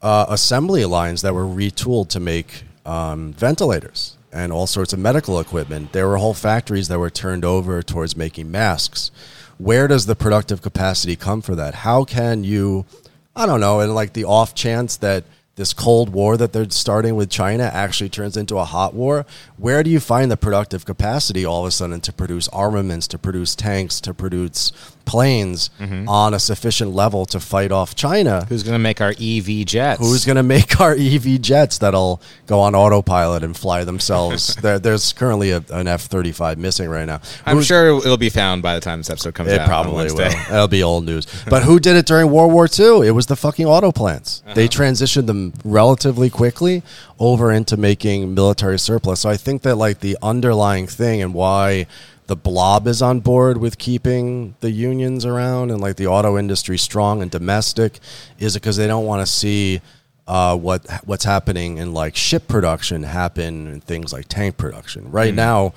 [0.00, 5.40] uh, assembly lines that were retooled to make um, ventilators and all sorts of medical
[5.40, 5.92] equipment.
[5.92, 9.10] There were whole factories that were turned over towards making masks.
[9.58, 11.74] Where does the productive capacity come for that?
[11.74, 12.84] How can you,
[13.34, 15.24] I don't know, And like the off chance that
[15.56, 19.26] this Cold War that they're starting with China actually turns into a hot war,
[19.56, 23.18] where do you find the productive capacity all of a sudden to produce armaments, to
[23.18, 24.70] produce tanks, to produce
[25.06, 28.44] planes on a sufficient level to fight off China?
[28.48, 30.00] Who's going to make our EV jets?
[30.00, 34.54] Who's going to make our EV jets that'll go on autopilot and fly themselves?
[34.62, 37.20] there, there's currently a, an F 35 missing right now.
[37.46, 39.62] I'm Who's- sure it'll be found by the time this episode comes It out.
[39.62, 40.16] on probably will.
[40.50, 41.26] That'll be old news.
[41.48, 43.06] But who did it during World War II?
[43.06, 44.42] It was the fucking auto plants.
[44.44, 44.54] Uh-huh.
[44.54, 46.82] They transitioned them relatively quickly
[47.18, 49.20] over into making military surplus.
[49.20, 51.86] So I think that like the underlying thing and why
[52.26, 56.76] the blob is on board with keeping the unions around and like the auto industry
[56.76, 58.00] strong and domestic
[58.38, 59.80] is it because they don't want to see
[60.26, 65.10] uh, what what's happening in like ship production happen and things like tank production.
[65.10, 65.72] Right now,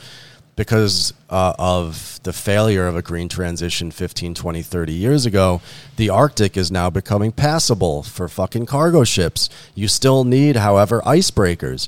[0.55, 5.61] because uh, of the failure of a green transition 15, 20, 30 years ago,
[5.95, 9.49] the Arctic is now becoming passable for fucking cargo ships.
[9.75, 11.87] You still need, however, icebreakers.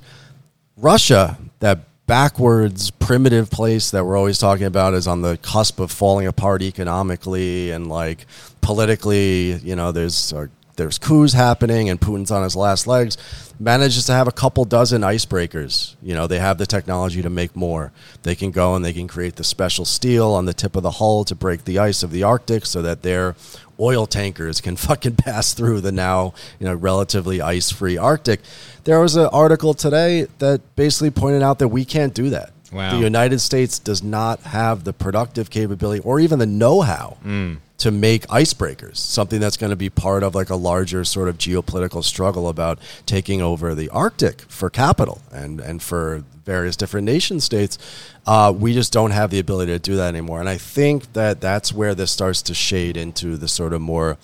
[0.77, 1.79] Russia, that
[2.11, 6.61] backwards, primitive place that we're always talking about, is on the cusp of falling apart
[6.61, 8.25] economically and like
[8.59, 9.53] politically.
[9.53, 10.33] You know, there's
[10.81, 13.15] there's coups happening, and Putin's on his last legs.
[13.59, 15.95] Manages to have a couple dozen icebreakers.
[16.01, 17.91] You know, they have the technology to make more.
[18.23, 20.91] They can go and they can create the special steel on the tip of the
[20.91, 23.35] hull to break the ice of the Arctic, so that their
[23.79, 28.39] oil tankers can fucking pass through the now you know relatively ice-free Arctic.
[28.83, 32.53] There was an article today that basically pointed out that we can't do that.
[32.71, 32.95] Wow.
[32.95, 37.57] The United States does not have the productive capability or even the know-how mm.
[37.81, 41.37] To make icebreakers, something that's going to be part of like a larger sort of
[41.39, 42.77] geopolitical struggle about
[43.07, 47.79] taking over the Arctic for capital and, and for various different nation states.
[48.27, 50.39] Uh, we just don't have the ability to do that anymore.
[50.39, 54.17] And I think that that's where this starts to shade into the sort of more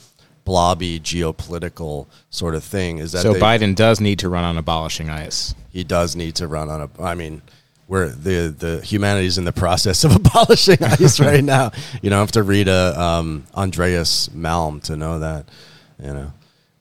[0.46, 4.58] blobby geopolitical sort of thing is that So they- Biden does need to run on
[4.58, 5.56] abolishing ICE.
[5.72, 7.04] he does need to run on a.
[7.04, 7.42] I mean,
[7.88, 11.72] we're the the is in the process of abolishing ICE right now.
[12.02, 15.46] You don't have to read a um, Andreas Malm to know that.
[16.02, 16.34] You know,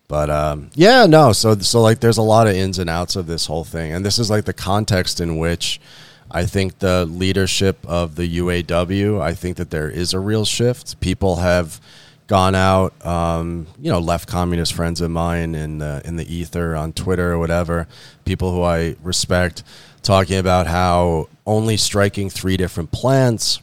[0.09, 1.33] but um, yeah, no.
[1.33, 4.05] So so like, there's a lot of ins and outs of this whole thing, and
[4.05, 5.81] this is like the context in which.
[6.29, 10.99] I think the leadership of the UAW, I think that there is a real shift.
[10.99, 11.81] People have
[12.27, 16.75] gone out, um, you know, left communist friends of mine in the, in the ether
[16.75, 17.87] on Twitter or whatever,
[18.25, 19.63] people who I respect,
[20.07, 23.61] talking about how only striking three different plants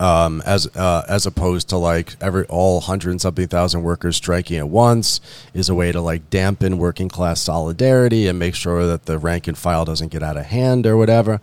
[0.00, 4.56] um, as uh, as opposed to like every all hundred and something thousand workers striking
[4.56, 5.20] at once
[5.54, 9.48] is a way to like dampen working class solidarity and make sure that the rank
[9.48, 11.40] and file doesn't get out of hand or whatever.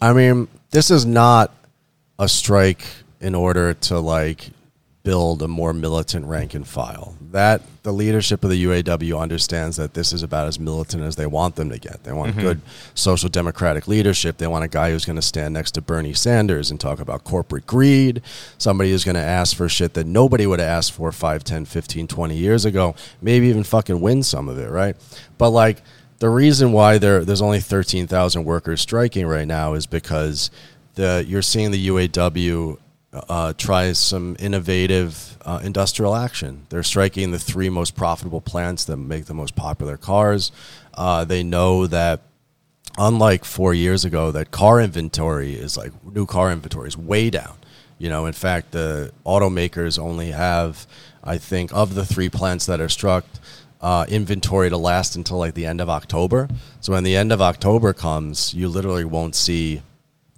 [0.00, 1.52] I mean, this is not
[2.18, 2.84] a strike
[3.20, 4.50] in order to like
[5.06, 7.14] build a more militant rank and file.
[7.30, 11.26] That the leadership of the UAW understands that this is about as militant as they
[11.26, 12.02] want them to get.
[12.02, 12.40] They want mm-hmm.
[12.40, 12.60] good
[12.96, 14.38] social democratic leadership.
[14.38, 17.22] They want a guy who's going to stand next to Bernie Sanders and talk about
[17.22, 18.20] corporate greed,
[18.58, 21.66] somebody who's going to ask for shit that nobody would have asked for 5, 10,
[21.66, 24.96] 15, 20 years ago, maybe even fucking win some of it, right?
[25.38, 25.82] But like
[26.18, 30.50] the reason why there there's only 13,000 workers striking right now is because
[30.96, 32.78] the you're seeing the UAW
[33.28, 36.66] uh, some innovative uh, industrial action.
[36.68, 40.52] They're striking the three most profitable plants that make the most popular cars.
[40.94, 42.20] Uh, they know that,
[42.98, 47.56] unlike four years ago, that car inventory is like new car inventory is way down.
[47.98, 50.86] You know, in fact, the automakers only have,
[51.24, 53.24] I think, of the three plants that are struck,
[53.80, 56.48] uh, inventory to last until like the end of October.
[56.80, 59.82] So when the end of October comes, you literally won't see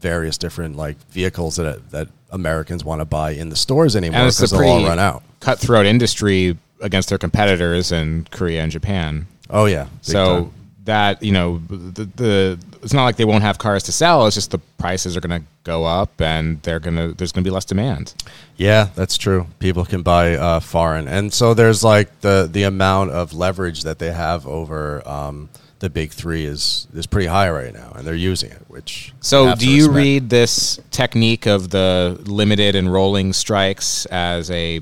[0.01, 4.37] various different like vehicles that that Americans want to buy in the stores anymore it's
[4.39, 5.23] because a they'll all run out.
[5.41, 9.27] cutthroat industry against their competitors in Korea and Japan.
[9.51, 9.89] Oh yeah.
[10.03, 10.53] so time.
[10.85, 14.27] that you know the, the it's not like they won't have cars to sell.
[14.27, 17.49] It's just the prices are going to go up, and they're gonna there's going to
[17.49, 18.15] be less demand.
[18.57, 19.47] Yeah, that's true.
[19.59, 23.99] People can buy uh, foreign, and so there's like the the amount of leverage that
[23.99, 25.49] they have over um,
[25.81, 28.62] the big three is is pretty high right now, and they're using it.
[28.68, 34.81] Which So, do you read this technique of the limited and rolling strikes as a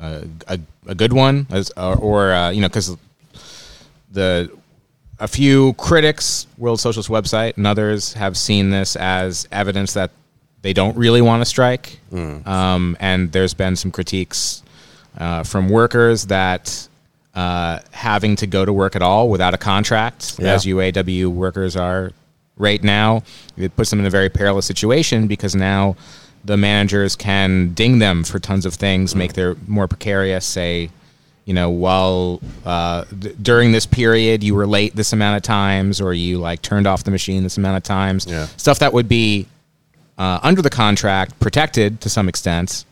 [0.00, 2.96] a, a, a good one, as or, or uh, you know, because
[4.10, 4.50] the
[5.20, 10.10] a few critics, World Socialist website, and others have seen this as evidence that
[10.62, 12.00] they don't really want to strike,
[12.46, 14.62] um, and there's been some critiques
[15.18, 16.88] uh, from workers that.
[17.34, 20.52] Uh, having to go to work at all without a contract, Yeah.
[20.52, 22.12] as UAW workers are
[22.58, 23.22] right now,
[23.56, 25.96] it puts them in a very perilous situation because now
[26.44, 30.44] the managers can ding them for tons of things, make their more precarious.
[30.44, 30.90] Say,
[31.46, 36.00] you know, while uh, d- during this period you were late this amount of times,
[36.02, 38.26] or you like turned off the machine this amount of times.
[38.28, 38.46] Yeah.
[38.58, 39.46] Stuff that would be
[40.18, 42.84] uh, under the contract, protected to some extent.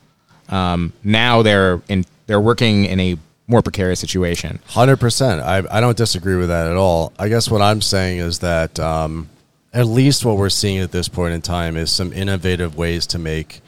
[0.49, 3.17] Um, now they're in they're working in a
[3.51, 4.59] more precarious situation.
[4.67, 5.41] Hundred percent.
[5.41, 7.13] I I don't disagree with that at all.
[7.19, 9.29] I guess what I'm saying is that um,
[9.73, 13.19] at least what we're seeing at this point in time is some innovative ways to
[13.19, 13.61] make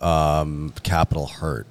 [0.00, 1.66] um, capital hurt.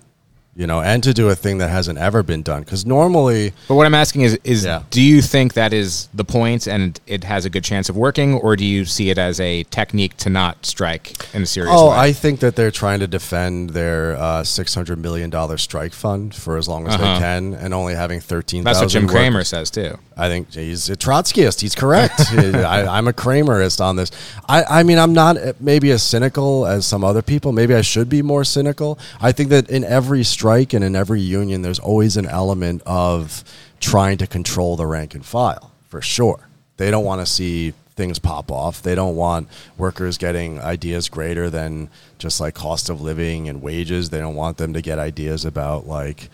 [0.57, 2.61] You know, and to do a thing that hasn't ever been done.
[2.63, 4.81] Because normally, But what I'm asking is, is Yeah.
[4.89, 8.33] do you think that is the point and it has a good chance of working,
[8.33, 11.91] or do you see it as a technique to not strike in a serious oh,
[11.91, 11.97] way?
[11.97, 16.33] I think that they're trying to defend their uh, six hundred million dollar strike fund
[16.33, 17.03] for as long as Uh-huh.
[17.13, 18.63] they can, and only having thirteen.
[18.63, 19.99] That's what Jim Cramer says too.
[20.19, 21.61] I think he's a Trotskyist.
[21.61, 22.19] He's correct.
[22.31, 24.09] I, I'm a Cramerist on this.
[24.49, 27.51] I, I mean, I'm not maybe as cynical as some other people.
[27.51, 28.97] Maybe I should be more cynical.
[29.21, 33.43] I think that in every strike and in every union, there's always an element of
[33.79, 36.47] trying to control the rank and file, for sure.
[36.77, 38.81] They don't want to see things pop off.
[38.81, 41.89] They don't want workers getting ideas greater than
[42.19, 44.09] just like cost of living and wages.
[44.11, 46.29] They don't want them to get ideas about like,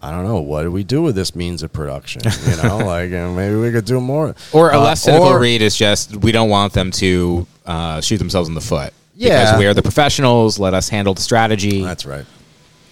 [0.00, 2.22] I don't know, what do we do with this means of production?
[2.24, 4.34] You know, like uh, maybe we could do more.
[4.52, 8.00] Or a Uh, less cynical or- read is just we don't want them to uh,
[8.00, 8.92] shoot themselves in the foot.
[9.14, 9.44] Yeah.
[9.44, 10.58] because we are the professionals.
[10.58, 11.82] Let us handle the strategy.
[11.82, 12.26] That's right.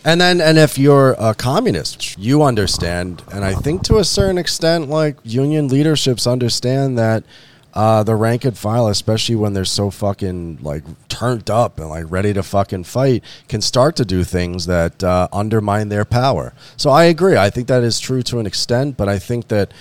[0.04, 4.36] And then, and if you're a communist, you understand, and I think to a certain
[4.36, 7.24] extent, like union leaderships understand that
[7.72, 12.04] uh, the rank and file, especially when they're so fucking like turned up and like
[12.08, 16.52] ready to fucking fight, can start to do things that uh, undermine their power.
[16.76, 17.36] So I agree.
[17.36, 19.72] I think that is true to an extent, but I think that,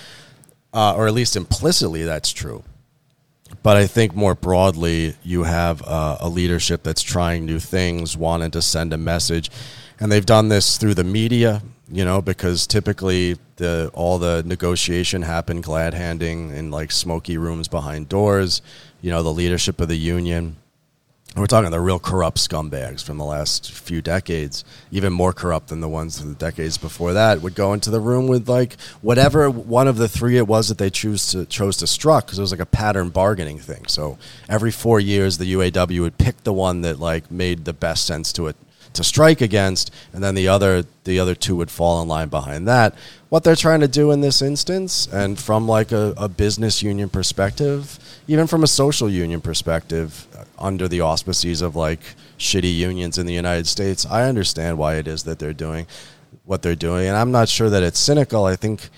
[0.73, 2.63] uh, or at least implicitly, that's true.
[3.61, 8.51] But I think more broadly, you have uh, a leadership that's trying new things, wanting
[8.51, 9.51] to send a message,
[9.99, 11.61] and they've done this through the media.
[11.91, 17.67] You know, because typically the all the negotiation happened glad handing in like smoky rooms
[17.67, 18.61] behind doors.
[19.01, 20.55] You know, the leadership of the union.
[21.35, 25.81] We're talking the real corrupt scumbags from the last few decades, even more corrupt than
[25.81, 29.49] the ones of the decades before that, would go into the room with like whatever
[29.49, 32.41] one of the three it was that they choose to chose to struck because it
[32.41, 33.87] was like a pattern bargaining thing.
[33.87, 38.05] So every four years, the UAW would pick the one that like made the best
[38.05, 38.55] sense to it
[38.93, 42.67] to strike against, and then the other the other two would fall in line behind
[42.67, 42.95] that.
[43.29, 47.09] What they're trying to do in this instance, and from like a, a business union
[47.09, 52.01] perspective, even from a social union perspective, uh, under the auspices of like
[52.37, 55.87] shitty unions in the United States, I understand why it is that they're doing
[56.45, 58.45] what they're doing, and I'm not sure that it's cynical.
[58.45, 58.89] I think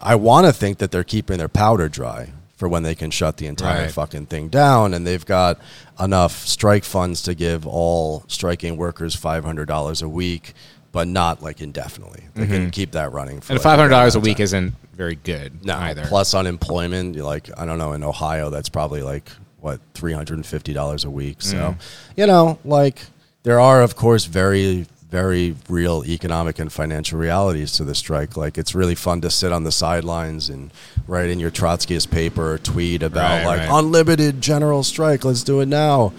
[0.00, 2.32] I want to think that they're keeping their powder dry
[2.62, 3.90] for when they can shut the entire Right.
[3.90, 5.58] fucking thing down, and they've got
[5.98, 10.54] enough strike funds to give all striking workers five hundred dollars a week,
[10.92, 12.22] but not like indefinitely.
[12.36, 13.40] They can keep that running.
[13.40, 14.44] For and like five hundred dollars a week time.
[14.44, 16.04] isn't very good no either.
[16.06, 17.16] plus unemployment.
[17.16, 20.72] you're Like I don't know in Ohio, that's probably like what three hundred and fifty
[20.72, 21.42] dollars a week.
[21.42, 21.76] So Mm.
[22.16, 23.02] you know, like
[23.42, 28.34] there are of course very very real economic and financial realities to the strike.
[28.34, 30.72] Like it's really fun to sit on the sidelines and
[31.06, 33.78] write in your Trotskyist paper or tweet about Right, like right.
[33.78, 35.22] unlimited general strike.
[35.22, 36.14] Let's do it now.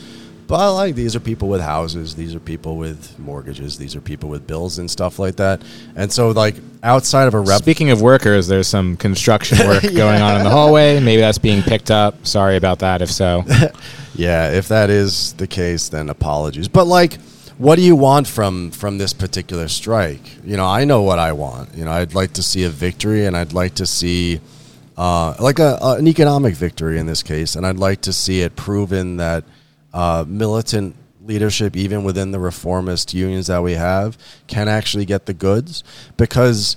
[0.45, 4.29] But like these are people with houses, these are people with mortgages, these are people
[4.29, 5.63] with bills and stuff like that.
[5.95, 10.21] And so like outside of a rep Speaking of workers, there's some construction work going
[10.21, 10.99] on in the hallway.
[10.99, 12.27] Maybe that's being picked up.
[12.27, 13.01] Sorry about that.
[13.01, 13.43] If so,
[14.15, 16.67] Yeah, if that is the case, then apologies.
[16.67, 17.17] But like,
[17.57, 20.43] what do you want from from this particular strike?
[20.43, 21.75] You know, I know what I want.
[21.75, 24.39] You know, I'd like to see a victory, and I'd like to see
[24.97, 28.41] uh, like a, a- an economic victory in this case, and I'd like to see
[28.41, 29.43] it proven that
[29.93, 30.95] uh, militant
[31.25, 35.83] leadership, even within the reformist unions that we have, can actually get the goods
[36.17, 36.75] because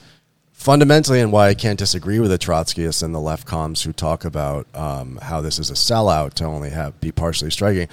[0.53, 4.25] fundamentally and why I can't disagree with the Trotskyists and the left comms who talk
[4.25, 7.89] about um, how this is a sellout to only have be partially striking.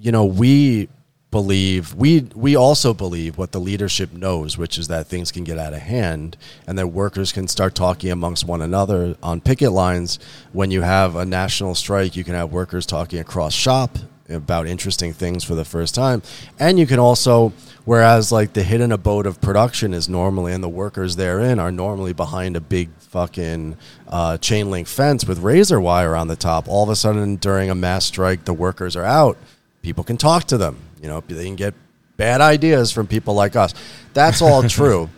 [0.00, 0.88] You know, we
[1.30, 5.58] believe we we also believe what the leadership knows, which is that things can get
[5.58, 10.18] out of hand and that workers can start talking amongst one another on picket lines.
[10.52, 13.98] When you have a national strike, you can have workers talking across shop
[14.30, 16.22] about interesting things for the first time,
[16.58, 17.52] and you can also,
[17.84, 22.12] whereas like the hidden abode of production is normally and the workers therein are normally
[22.12, 23.76] behind a big fucking
[24.06, 26.68] uh, chain link fence with razor wire on the top.
[26.68, 29.38] All of a sudden, during a mass strike, the workers are out.
[29.80, 31.74] People can talk to them you know, they can get
[32.16, 33.74] bad ideas from people like us.
[34.14, 35.08] That's all true.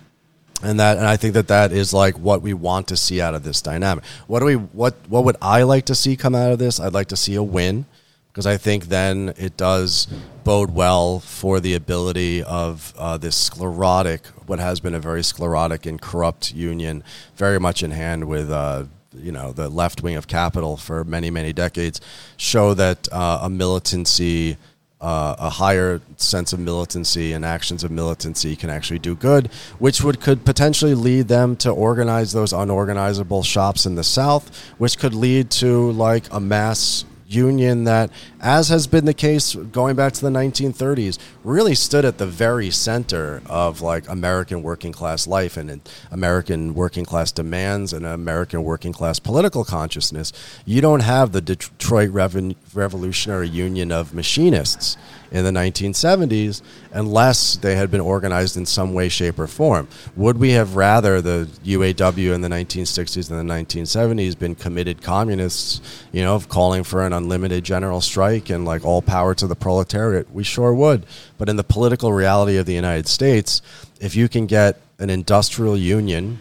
[0.62, 3.34] And that, and I think that that is like what we want to see out
[3.34, 4.04] of this dynamic.
[4.26, 6.78] What do we, what, what would I like to see come out of this?
[6.78, 7.86] I'd like to see a win
[8.30, 10.06] because I think then it does
[10.44, 15.86] bode well for the ability of uh, this sclerotic, what has been a very sclerotic
[15.86, 17.02] and corrupt union,
[17.36, 18.50] very much in hand with.
[18.50, 22.00] Uh, you know the left wing of capital for many many decades
[22.36, 24.56] show that uh, a militancy
[25.00, 29.48] uh, a higher sense of militancy and actions of militancy can actually do good,
[29.78, 34.98] which would could potentially lead them to organize those unorganizable shops in the South, which
[34.98, 38.10] could lead to like a mass union that,
[38.40, 42.70] as has been the case going back to the 1930s, really stood at the very
[42.70, 45.80] center of like American working class life and
[46.10, 50.32] American working class demands and American working class political consciousness.
[50.64, 54.96] You don't have the Detroit Revolutionary Union of Machinists
[55.30, 56.60] in the 1970s
[56.92, 59.86] unless they had been organized in some way, shape, or form.
[60.16, 65.80] Would we have rather the UAW in the 1960s and the 1970s been committed communists,
[66.10, 70.30] you know, calling for an unlimited general strike and like all power to the proletariat?
[70.32, 71.06] We sure would.
[71.38, 73.62] But in the political reality of the United States,
[74.00, 76.38] if you can get an industrial union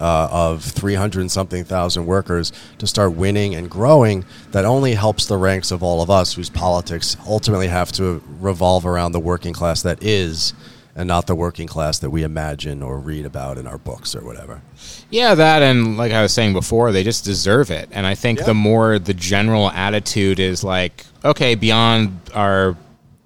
[0.00, 5.36] uh, of 300 something thousand workers to start winning and growing that only helps the
[5.36, 9.82] ranks of all of us whose politics ultimately have to revolve around the working class
[9.82, 10.52] that is
[10.96, 14.24] and not the working class that we imagine or read about in our books or
[14.24, 14.62] whatever.
[15.10, 17.90] Yeah, that and like I was saying before, they just deserve it.
[17.92, 18.46] And I think yeah.
[18.46, 22.76] the more the general attitude is like, okay, beyond our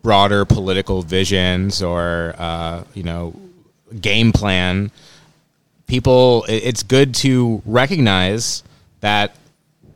[0.03, 3.35] broader political visions or uh, you know
[4.01, 4.91] game plan
[5.87, 8.63] people it's good to recognize
[9.01, 9.35] that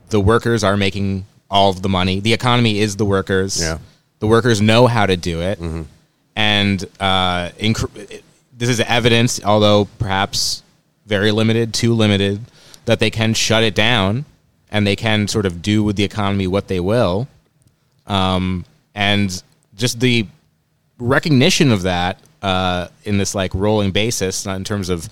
[0.09, 3.79] the workers are making all of the money the economy is the workers yeah.
[4.18, 5.83] the workers know how to do it mm-hmm.
[6.37, 8.22] And uh, inc-
[8.57, 10.62] this is evidence although perhaps
[11.07, 12.41] very limited too limited
[12.85, 14.24] that they can shut it down
[14.70, 17.28] and they can sort of do with the economy what they will.
[18.07, 18.64] Um,
[18.95, 19.43] and
[19.76, 20.26] just the
[20.99, 25.09] recognition of that uh, in this like rolling basis not in terms of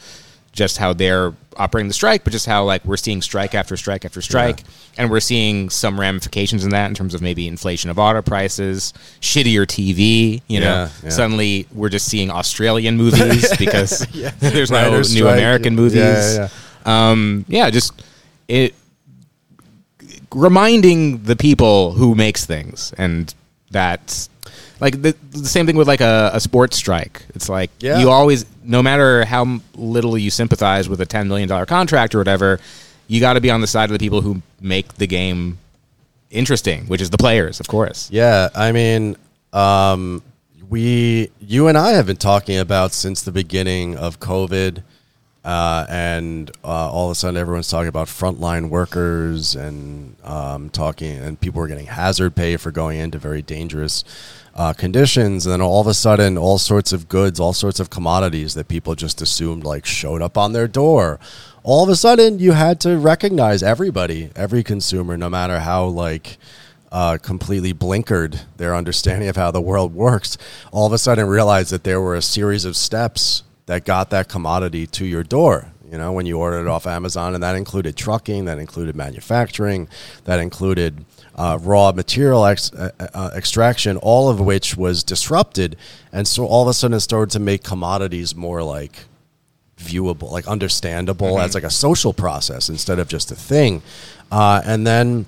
[0.53, 4.05] just how they're operating the strike, but just how like we're seeing strike after strike
[4.05, 4.67] after strike, yeah.
[4.99, 8.93] and we're seeing some ramifications in that in terms of maybe inflation of auto prices,
[9.21, 10.43] shittier TV.
[10.47, 11.09] You know, yeah.
[11.09, 14.07] suddenly we're just seeing Australian movies because
[14.41, 15.29] there's no new.
[15.29, 16.37] American movies.
[16.37, 16.49] Yeah,
[16.85, 18.03] um, yeah, just
[18.49, 18.75] it
[20.35, 23.35] reminding the people who makes things and
[23.71, 24.29] that
[24.81, 27.25] like the, the same thing with like a, a sports strike.
[27.35, 31.67] It's like you always, no matter how little you sympathize with a ten million dollar
[31.67, 32.61] contract or whatever,
[33.09, 35.59] you got to be on the side of the people who make the game
[36.31, 38.11] interesting, which is the players, of course.
[38.11, 39.17] Yeah, I mean,
[39.53, 40.23] um,
[40.69, 44.83] we, you and I have been talking about since the beginning of COVID.
[45.45, 51.19] Uh, and uh, all of a sudden, everyone's talking about frontline workers and um, talking,
[51.19, 54.05] and people were getting hazard pay for going into very dangerous
[54.55, 57.91] uh, conditions, and then all of a sudden, all sorts of goods, all sorts of
[57.91, 61.19] commodities that people just assumed like showed up on their door.
[61.63, 66.39] All of a sudden, you had to recognize everybody, every consumer, no matter how like
[66.91, 70.37] uh, completely blinkered their understanding of how the world works.
[70.71, 74.29] All of a sudden, realized that there were a series of steps that got that
[74.29, 77.99] commodity to your door you know, when you ordered it off Amazon, and that included
[77.99, 79.89] trucking, that included manufacturing,
[80.25, 81.05] that included
[81.35, 85.77] uh, raw material ex- uh, uh, extraction, all of which was disrupted,
[86.13, 89.05] and so all of a sudden it started to make commodities more like
[89.79, 91.45] viewable, like understandable mm-hmm.
[91.45, 93.83] as like a social process instead of just a thing,
[94.31, 95.27] uh, and then.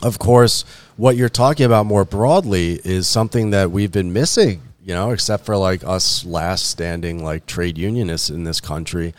[0.00, 0.64] Of course,
[0.96, 5.44] what you're talking about more broadly is something that we've been missing you know, except
[5.44, 9.12] for like us last standing like trade unionists in this country,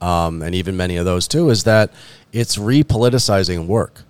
[0.00, 1.90] um, and even many of those too, is that
[2.32, 4.02] it's repoliticizing work.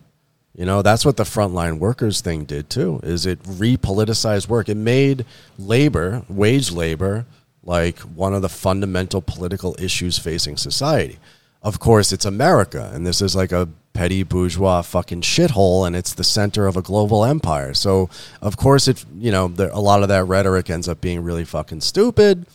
[0.56, 3.00] You know, that's what the frontline workers thing did too.
[3.02, 4.70] Is it repoliticized work?
[4.70, 5.26] It made
[5.58, 7.26] labor, wage labor,
[7.62, 11.18] like one of the fundamental political issues facing society.
[11.62, 16.14] Of course, it's America, and this is like a petty bourgeois fucking shithole, and it's
[16.14, 17.74] the center of a global empire.
[17.74, 18.08] So
[18.40, 21.44] of course, it you know there, a lot of that rhetoric ends up being really
[21.44, 22.46] fucking stupid,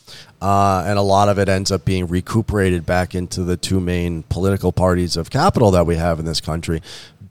[0.41, 4.24] uh, and a lot of it ends up being recuperated back into the two main
[4.24, 6.82] political parties of capital that we have in this country.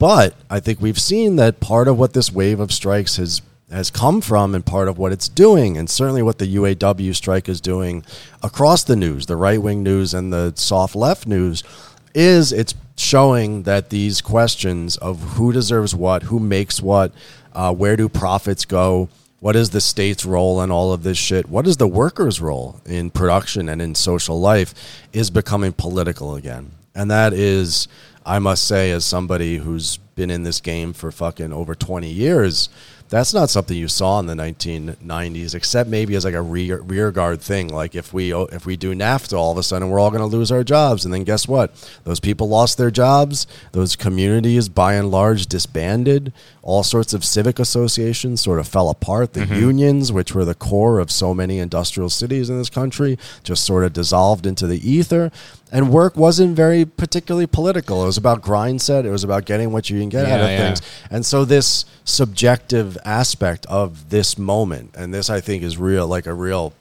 [0.01, 3.89] But I think we've seen that part of what this wave of strikes has has
[3.89, 7.61] come from and part of what it's doing, and certainly what the UAW strike is
[7.61, 8.05] doing
[8.43, 11.63] across the news, the right wing news and the soft left news,
[12.13, 17.13] is it's showing that these questions of who deserves what, who makes what,
[17.53, 21.49] uh, where do profits go, what is the state's role in all of this shit,
[21.49, 24.75] what is the worker's role in production and in social life,
[25.13, 26.73] is becoming political again.
[26.93, 27.87] And that is,
[28.25, 32.69] I must say, as somebody who's been in this game for fucking over 20 years,
[33.11, 37.11] that's not something you saw in the 1990s, except maybe as like a rear, rear
[37.11, 37.69] guard thing.
[37.69, 40.27] Like if we if we do NAFTA, all of a sudden we're all going to
[40.27, 41.75] lose our jobs, and then guess what?
[42.05, 43.49] Those people lost their jobs.
[43.73, 46.33] Those communities, by and large, disbanded.
[46.63, 49.33] All sorts of civic associations sort of fell apart.
[49.33, 49.55] The mm-hmm.
[49.55, 53.83] unions, which were the core of so many industrial cities in this country, just sort
[53.85, 55.33] of dissolved into the ether.
[55.73, 58.03] And work wasn't very particularly political.
[58.03, 59.07] It was about grind set.
[59.07, 60.59] It was about getting what you can get out of yeah.
[60.59, 60.83] things.
[61.11, 66.27] And so this subjective aspect of this moment, and this I think is real, like
[66.27, 66.73] a real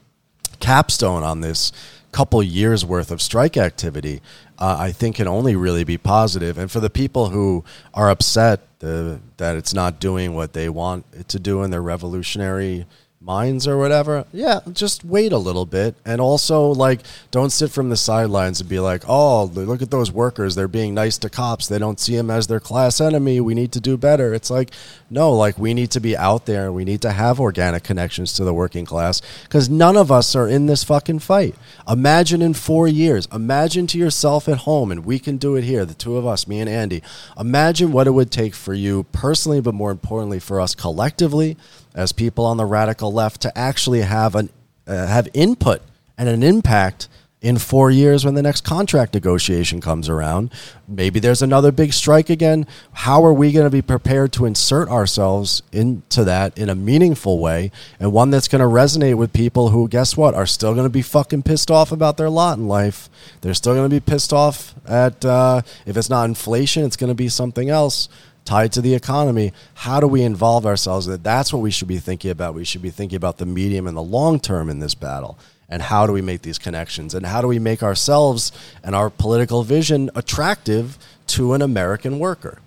[0.59, 1.71] capstone on this
[2.11, 4.21] couple years worth of strike activity,
[4.57, 6.57] uh, I think can only really be positive.
[6.57, 7.63] And for the people who
[7.93, 11.81] are upset uh, that it's not doing what they want it to do in their
[11.81, 12.85] revolutionary
[13.21, 15.93] minds or whatever, yeah, just wait a little bit.
[16.05, 17.01] And also, like,
[17.31, 20.55] don't sit from the sidelines and be like, oh, look at those workers.
[20.55, 21.67] They're being nice to cops.
[21.67, 23.41] They don't see them as their class enemy.
[23.41, 24.33] We need to do better.
[24.33, 24.71] It's like,
[25.09, 28.31] no, like, we need to be out there and we need to have organic connections
[28.33, 31.55] to the working class because none of us are in this fucking fight.
[31.89, 35.85] Imagine in four years, imagine to yourself at home, and we can do it here,
[35.85, 37.03] the two of us, me and Andy.
[37.37, 41.57] Imagine what it would take for you personally, but more importantly, for us collectively
[41.95, 44.49] as people on the radical left to actually have an
[44.87, 45.81] uh, have input
[46.17, 47.07] and an impact
[47.41, 50.51] in four years when the next contract negotiation comes around.
[50.87, 52.67] Maybe there's another big strike again.
[52.91, 57.39] How are we going to be prepared to insert ourselves into that in a meaningful
[57.39, 60.85] way and one that's going to resonate with people who, guess what, are still going
[60.85, 63.09] to be fucking pissed off about their lot in life?
[63.39, 67.11] They're still going to be pissed off at, uh, if it's not inflation, it's going
[67.11, 68.09] to be something else
[68.45, 69.53] tied to the economy.
[69.75, 71.05] How do we involve ourselves?
[71.05, 72.53] That that's what we should be thinking about.
[72.55, 75.37] We should be thinking about the medium and the long term in this battle.
[75.71, 77.13] And how do we make these connections?
[77.13, 78.51] And how do we make ourselves
[78.83, 82.57] and our political vision attractive to an American worker?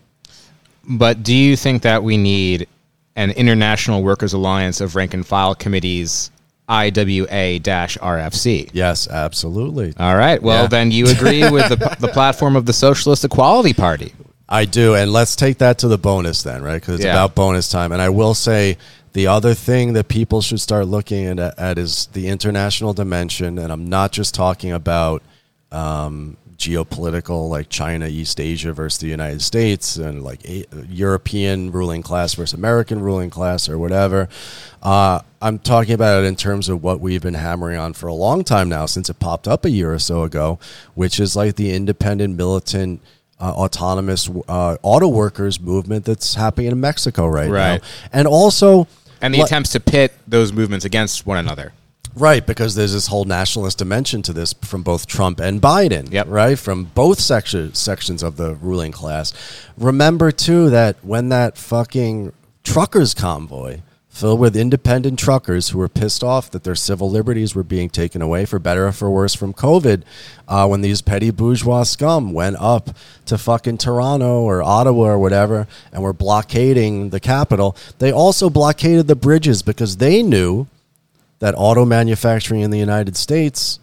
[0.88, 2.68] But do you think that we need
[3.16, 6.30] an International Workers Alliance of Rank and File Committees,
[6.68, 7.26] IWA
[7.60, 8.70] RFC?
[8.72, 9.94] Yes, absolutely.
[9.98, 10.40] All right.
[10.42, 10.68] Well, Yeah.
[10.68, 14.12] then you agree with the, the platform of the Socialist Equality Party.
[14.48, 16.80] I do, and let's take that to the bonus then, right?
[16.80, 17.12] Because it's Yeah.
[17.12, 17.92] about bonus time.
[17.92, 18.76] And I will say
[19.12, 23.58] the other thing that people should start looking at, at is the international dimension.
[23.58, 25.22] And I'm not just talking about
[25.70, 32.02] um, geopolitical, like China, East Asia versus the United States, and like a, European ruling
[32.02, 34.28] class versus American ruling class, or whatever.
[34.82, 38.14] Uh, I'm talking about it in terms of what we've been hammering on for a
[38.14, 40.58] long time now, since it popped up a year or so ago,
[40.94, 43.00] which is like the independent militant
[43.42, 47.82] uh, autonomous uh, auto workers movement that's happening in Mexico right, Right.
[47.82, 48.86] now, and also
[49.20, 51.72] And the attempts to pit those movements against one another.
[52.14, 56.12] Right, because there's this whole nationalist dimension to this from both Trump and Biden.
[56.12, 56.26] Yep.
[56.28, 59.32] Right, from both section, sections of the ruling class.
[59.78, 62.32] Remember too that when that fucking
[62.64, 63.80] truckers convoy
[64.12, 68.20] filled with independent truckers who were pissed off that their civil liberties were being taken
[68.20, 70.02] away for better or for worse from COVID,
[70.46, 72.90] uh, when these petty bourgeois scum went up
[73.24, 79.08] to fucking Toronto or Ottawa or whatever and were blockading the capital, they also blockaded
[79.08, 80.66] the bridges because they knew
[81.38, 83.80] that auto manufacturing in the United States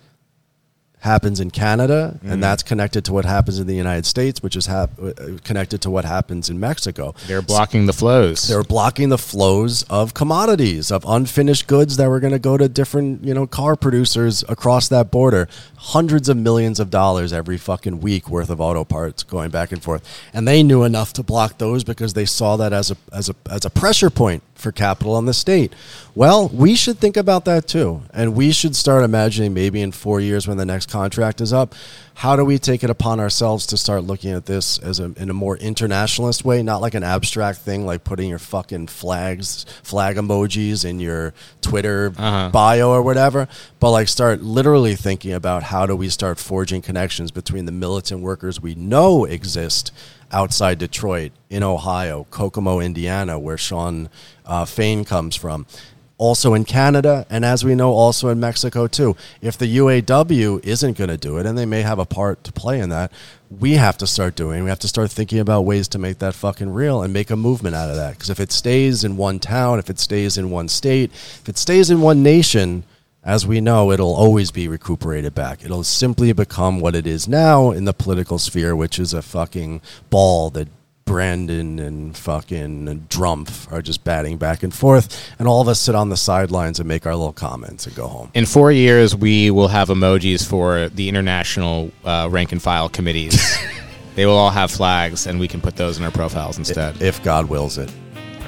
[1.00, 4.66] happens in Canada, and that's connected to what happens in the United States, which is
[4.66, 7.16] hap- uh, connected to what happens in Mexico.
[7.26, 8.48] They're blocking the flows.
[8.48, 12.68] They're blocking the flows of commodities, of unfinished goods that were going to go to
[12.68, 15.48] different, you know, car producers across that border.
[15.78, 19.82] Hundreds of millions of dollars every fucking week worth of auto parts going back and
[19.82, 20.04] forth.
[20.34, 23.36] And they knew enough to block those because they saw that as a as a
[23.50, 25.74] as a pressure point for capital on the state.
[26.16, 28.02] Well, we should think about that too.
[28.14, 31.74] And we should start imagining maybe in 4 years when the next contract is up,
[32.16, 35.30] how do we take it upon ourselves to start looking at this as a, in
[35.30, 40.18] a more internationalist way, not like an abstract thing like putting your fucking flags, flag
[40.18, 42.50] emojis in your Twitter uh-huh.
[42.50, 43.48] bio or whatever,
[43.80, 48.22] but like start literally thinking about how do we start forging connections between the militant
[48.22, 49.94] workers we know exist
[50.32, 54.10] outside Detroit, in Ohio, Kokomo, Indiana, where Shawn
[54.46, 55.66] uh, Fain comes from.
[56.18, 59.16] Also in Canada, and as we know, also in Mexico too.
[59.42, 62.52] If the UAW isn't going to do it, and they may have a part to
[62.52, 63.12] play in that,
[63.50, 64.64] we have to start doing.
[64.64, 67.38] We have to start thinking about ways to make that fucking real and make a
[67.38, 68.16] movement out of that.
[68.16, 71.58] Because if it stays in one town, if it stays in one state, if it
[71.58, 72.84] stays in one nation,
[73.24, 75.64] as we know, it'll always be recuperated back.
[75.64, 79.82] It'll simply become what it is now in the political sphere, which is a fucking
[80.10, 80.68] ball that
[81.10, 85.96] Brandon and fucking Drumpf are just batting back and forth, and all of us sit
[85.96, 88.30] on the sidelines and make our little comments and go home.
[88.36, 93.58] In four years, we will have emojis for the international uh, rank and file committees.
[94.16, 97.02] they will all have flags, and we can put those in our profiles instead.
[97.02, 97.92] If God wills it.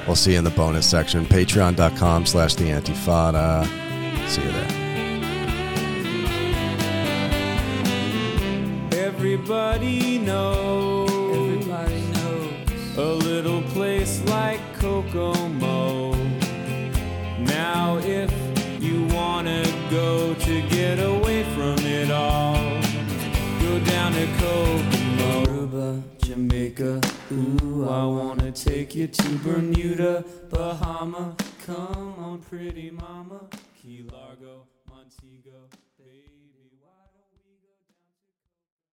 [0.06, 1.26] We'll see you in the bonus section.
[1.26, 3.91] Patreon.com slash the antifada.
[4.28, 4.68] See you there.
[8.94, 11.10] Everybody knows.
[11.36, 12.98] Everybody knows.
[12.98, 16.14] A little place like Kokomo.
[17.40, 18.32] Now, if
[18.82, 22.56] you wanna go to get away from it all,
[23.62, 25.46] go down to Kokomo.
[25.46, 27.02] Aruba, Jamaica.
[27.32, 31.36] Ooh, I wanna take you to Bermuda, Bahama.
[31.66, 33.48] Come on, pretty mama.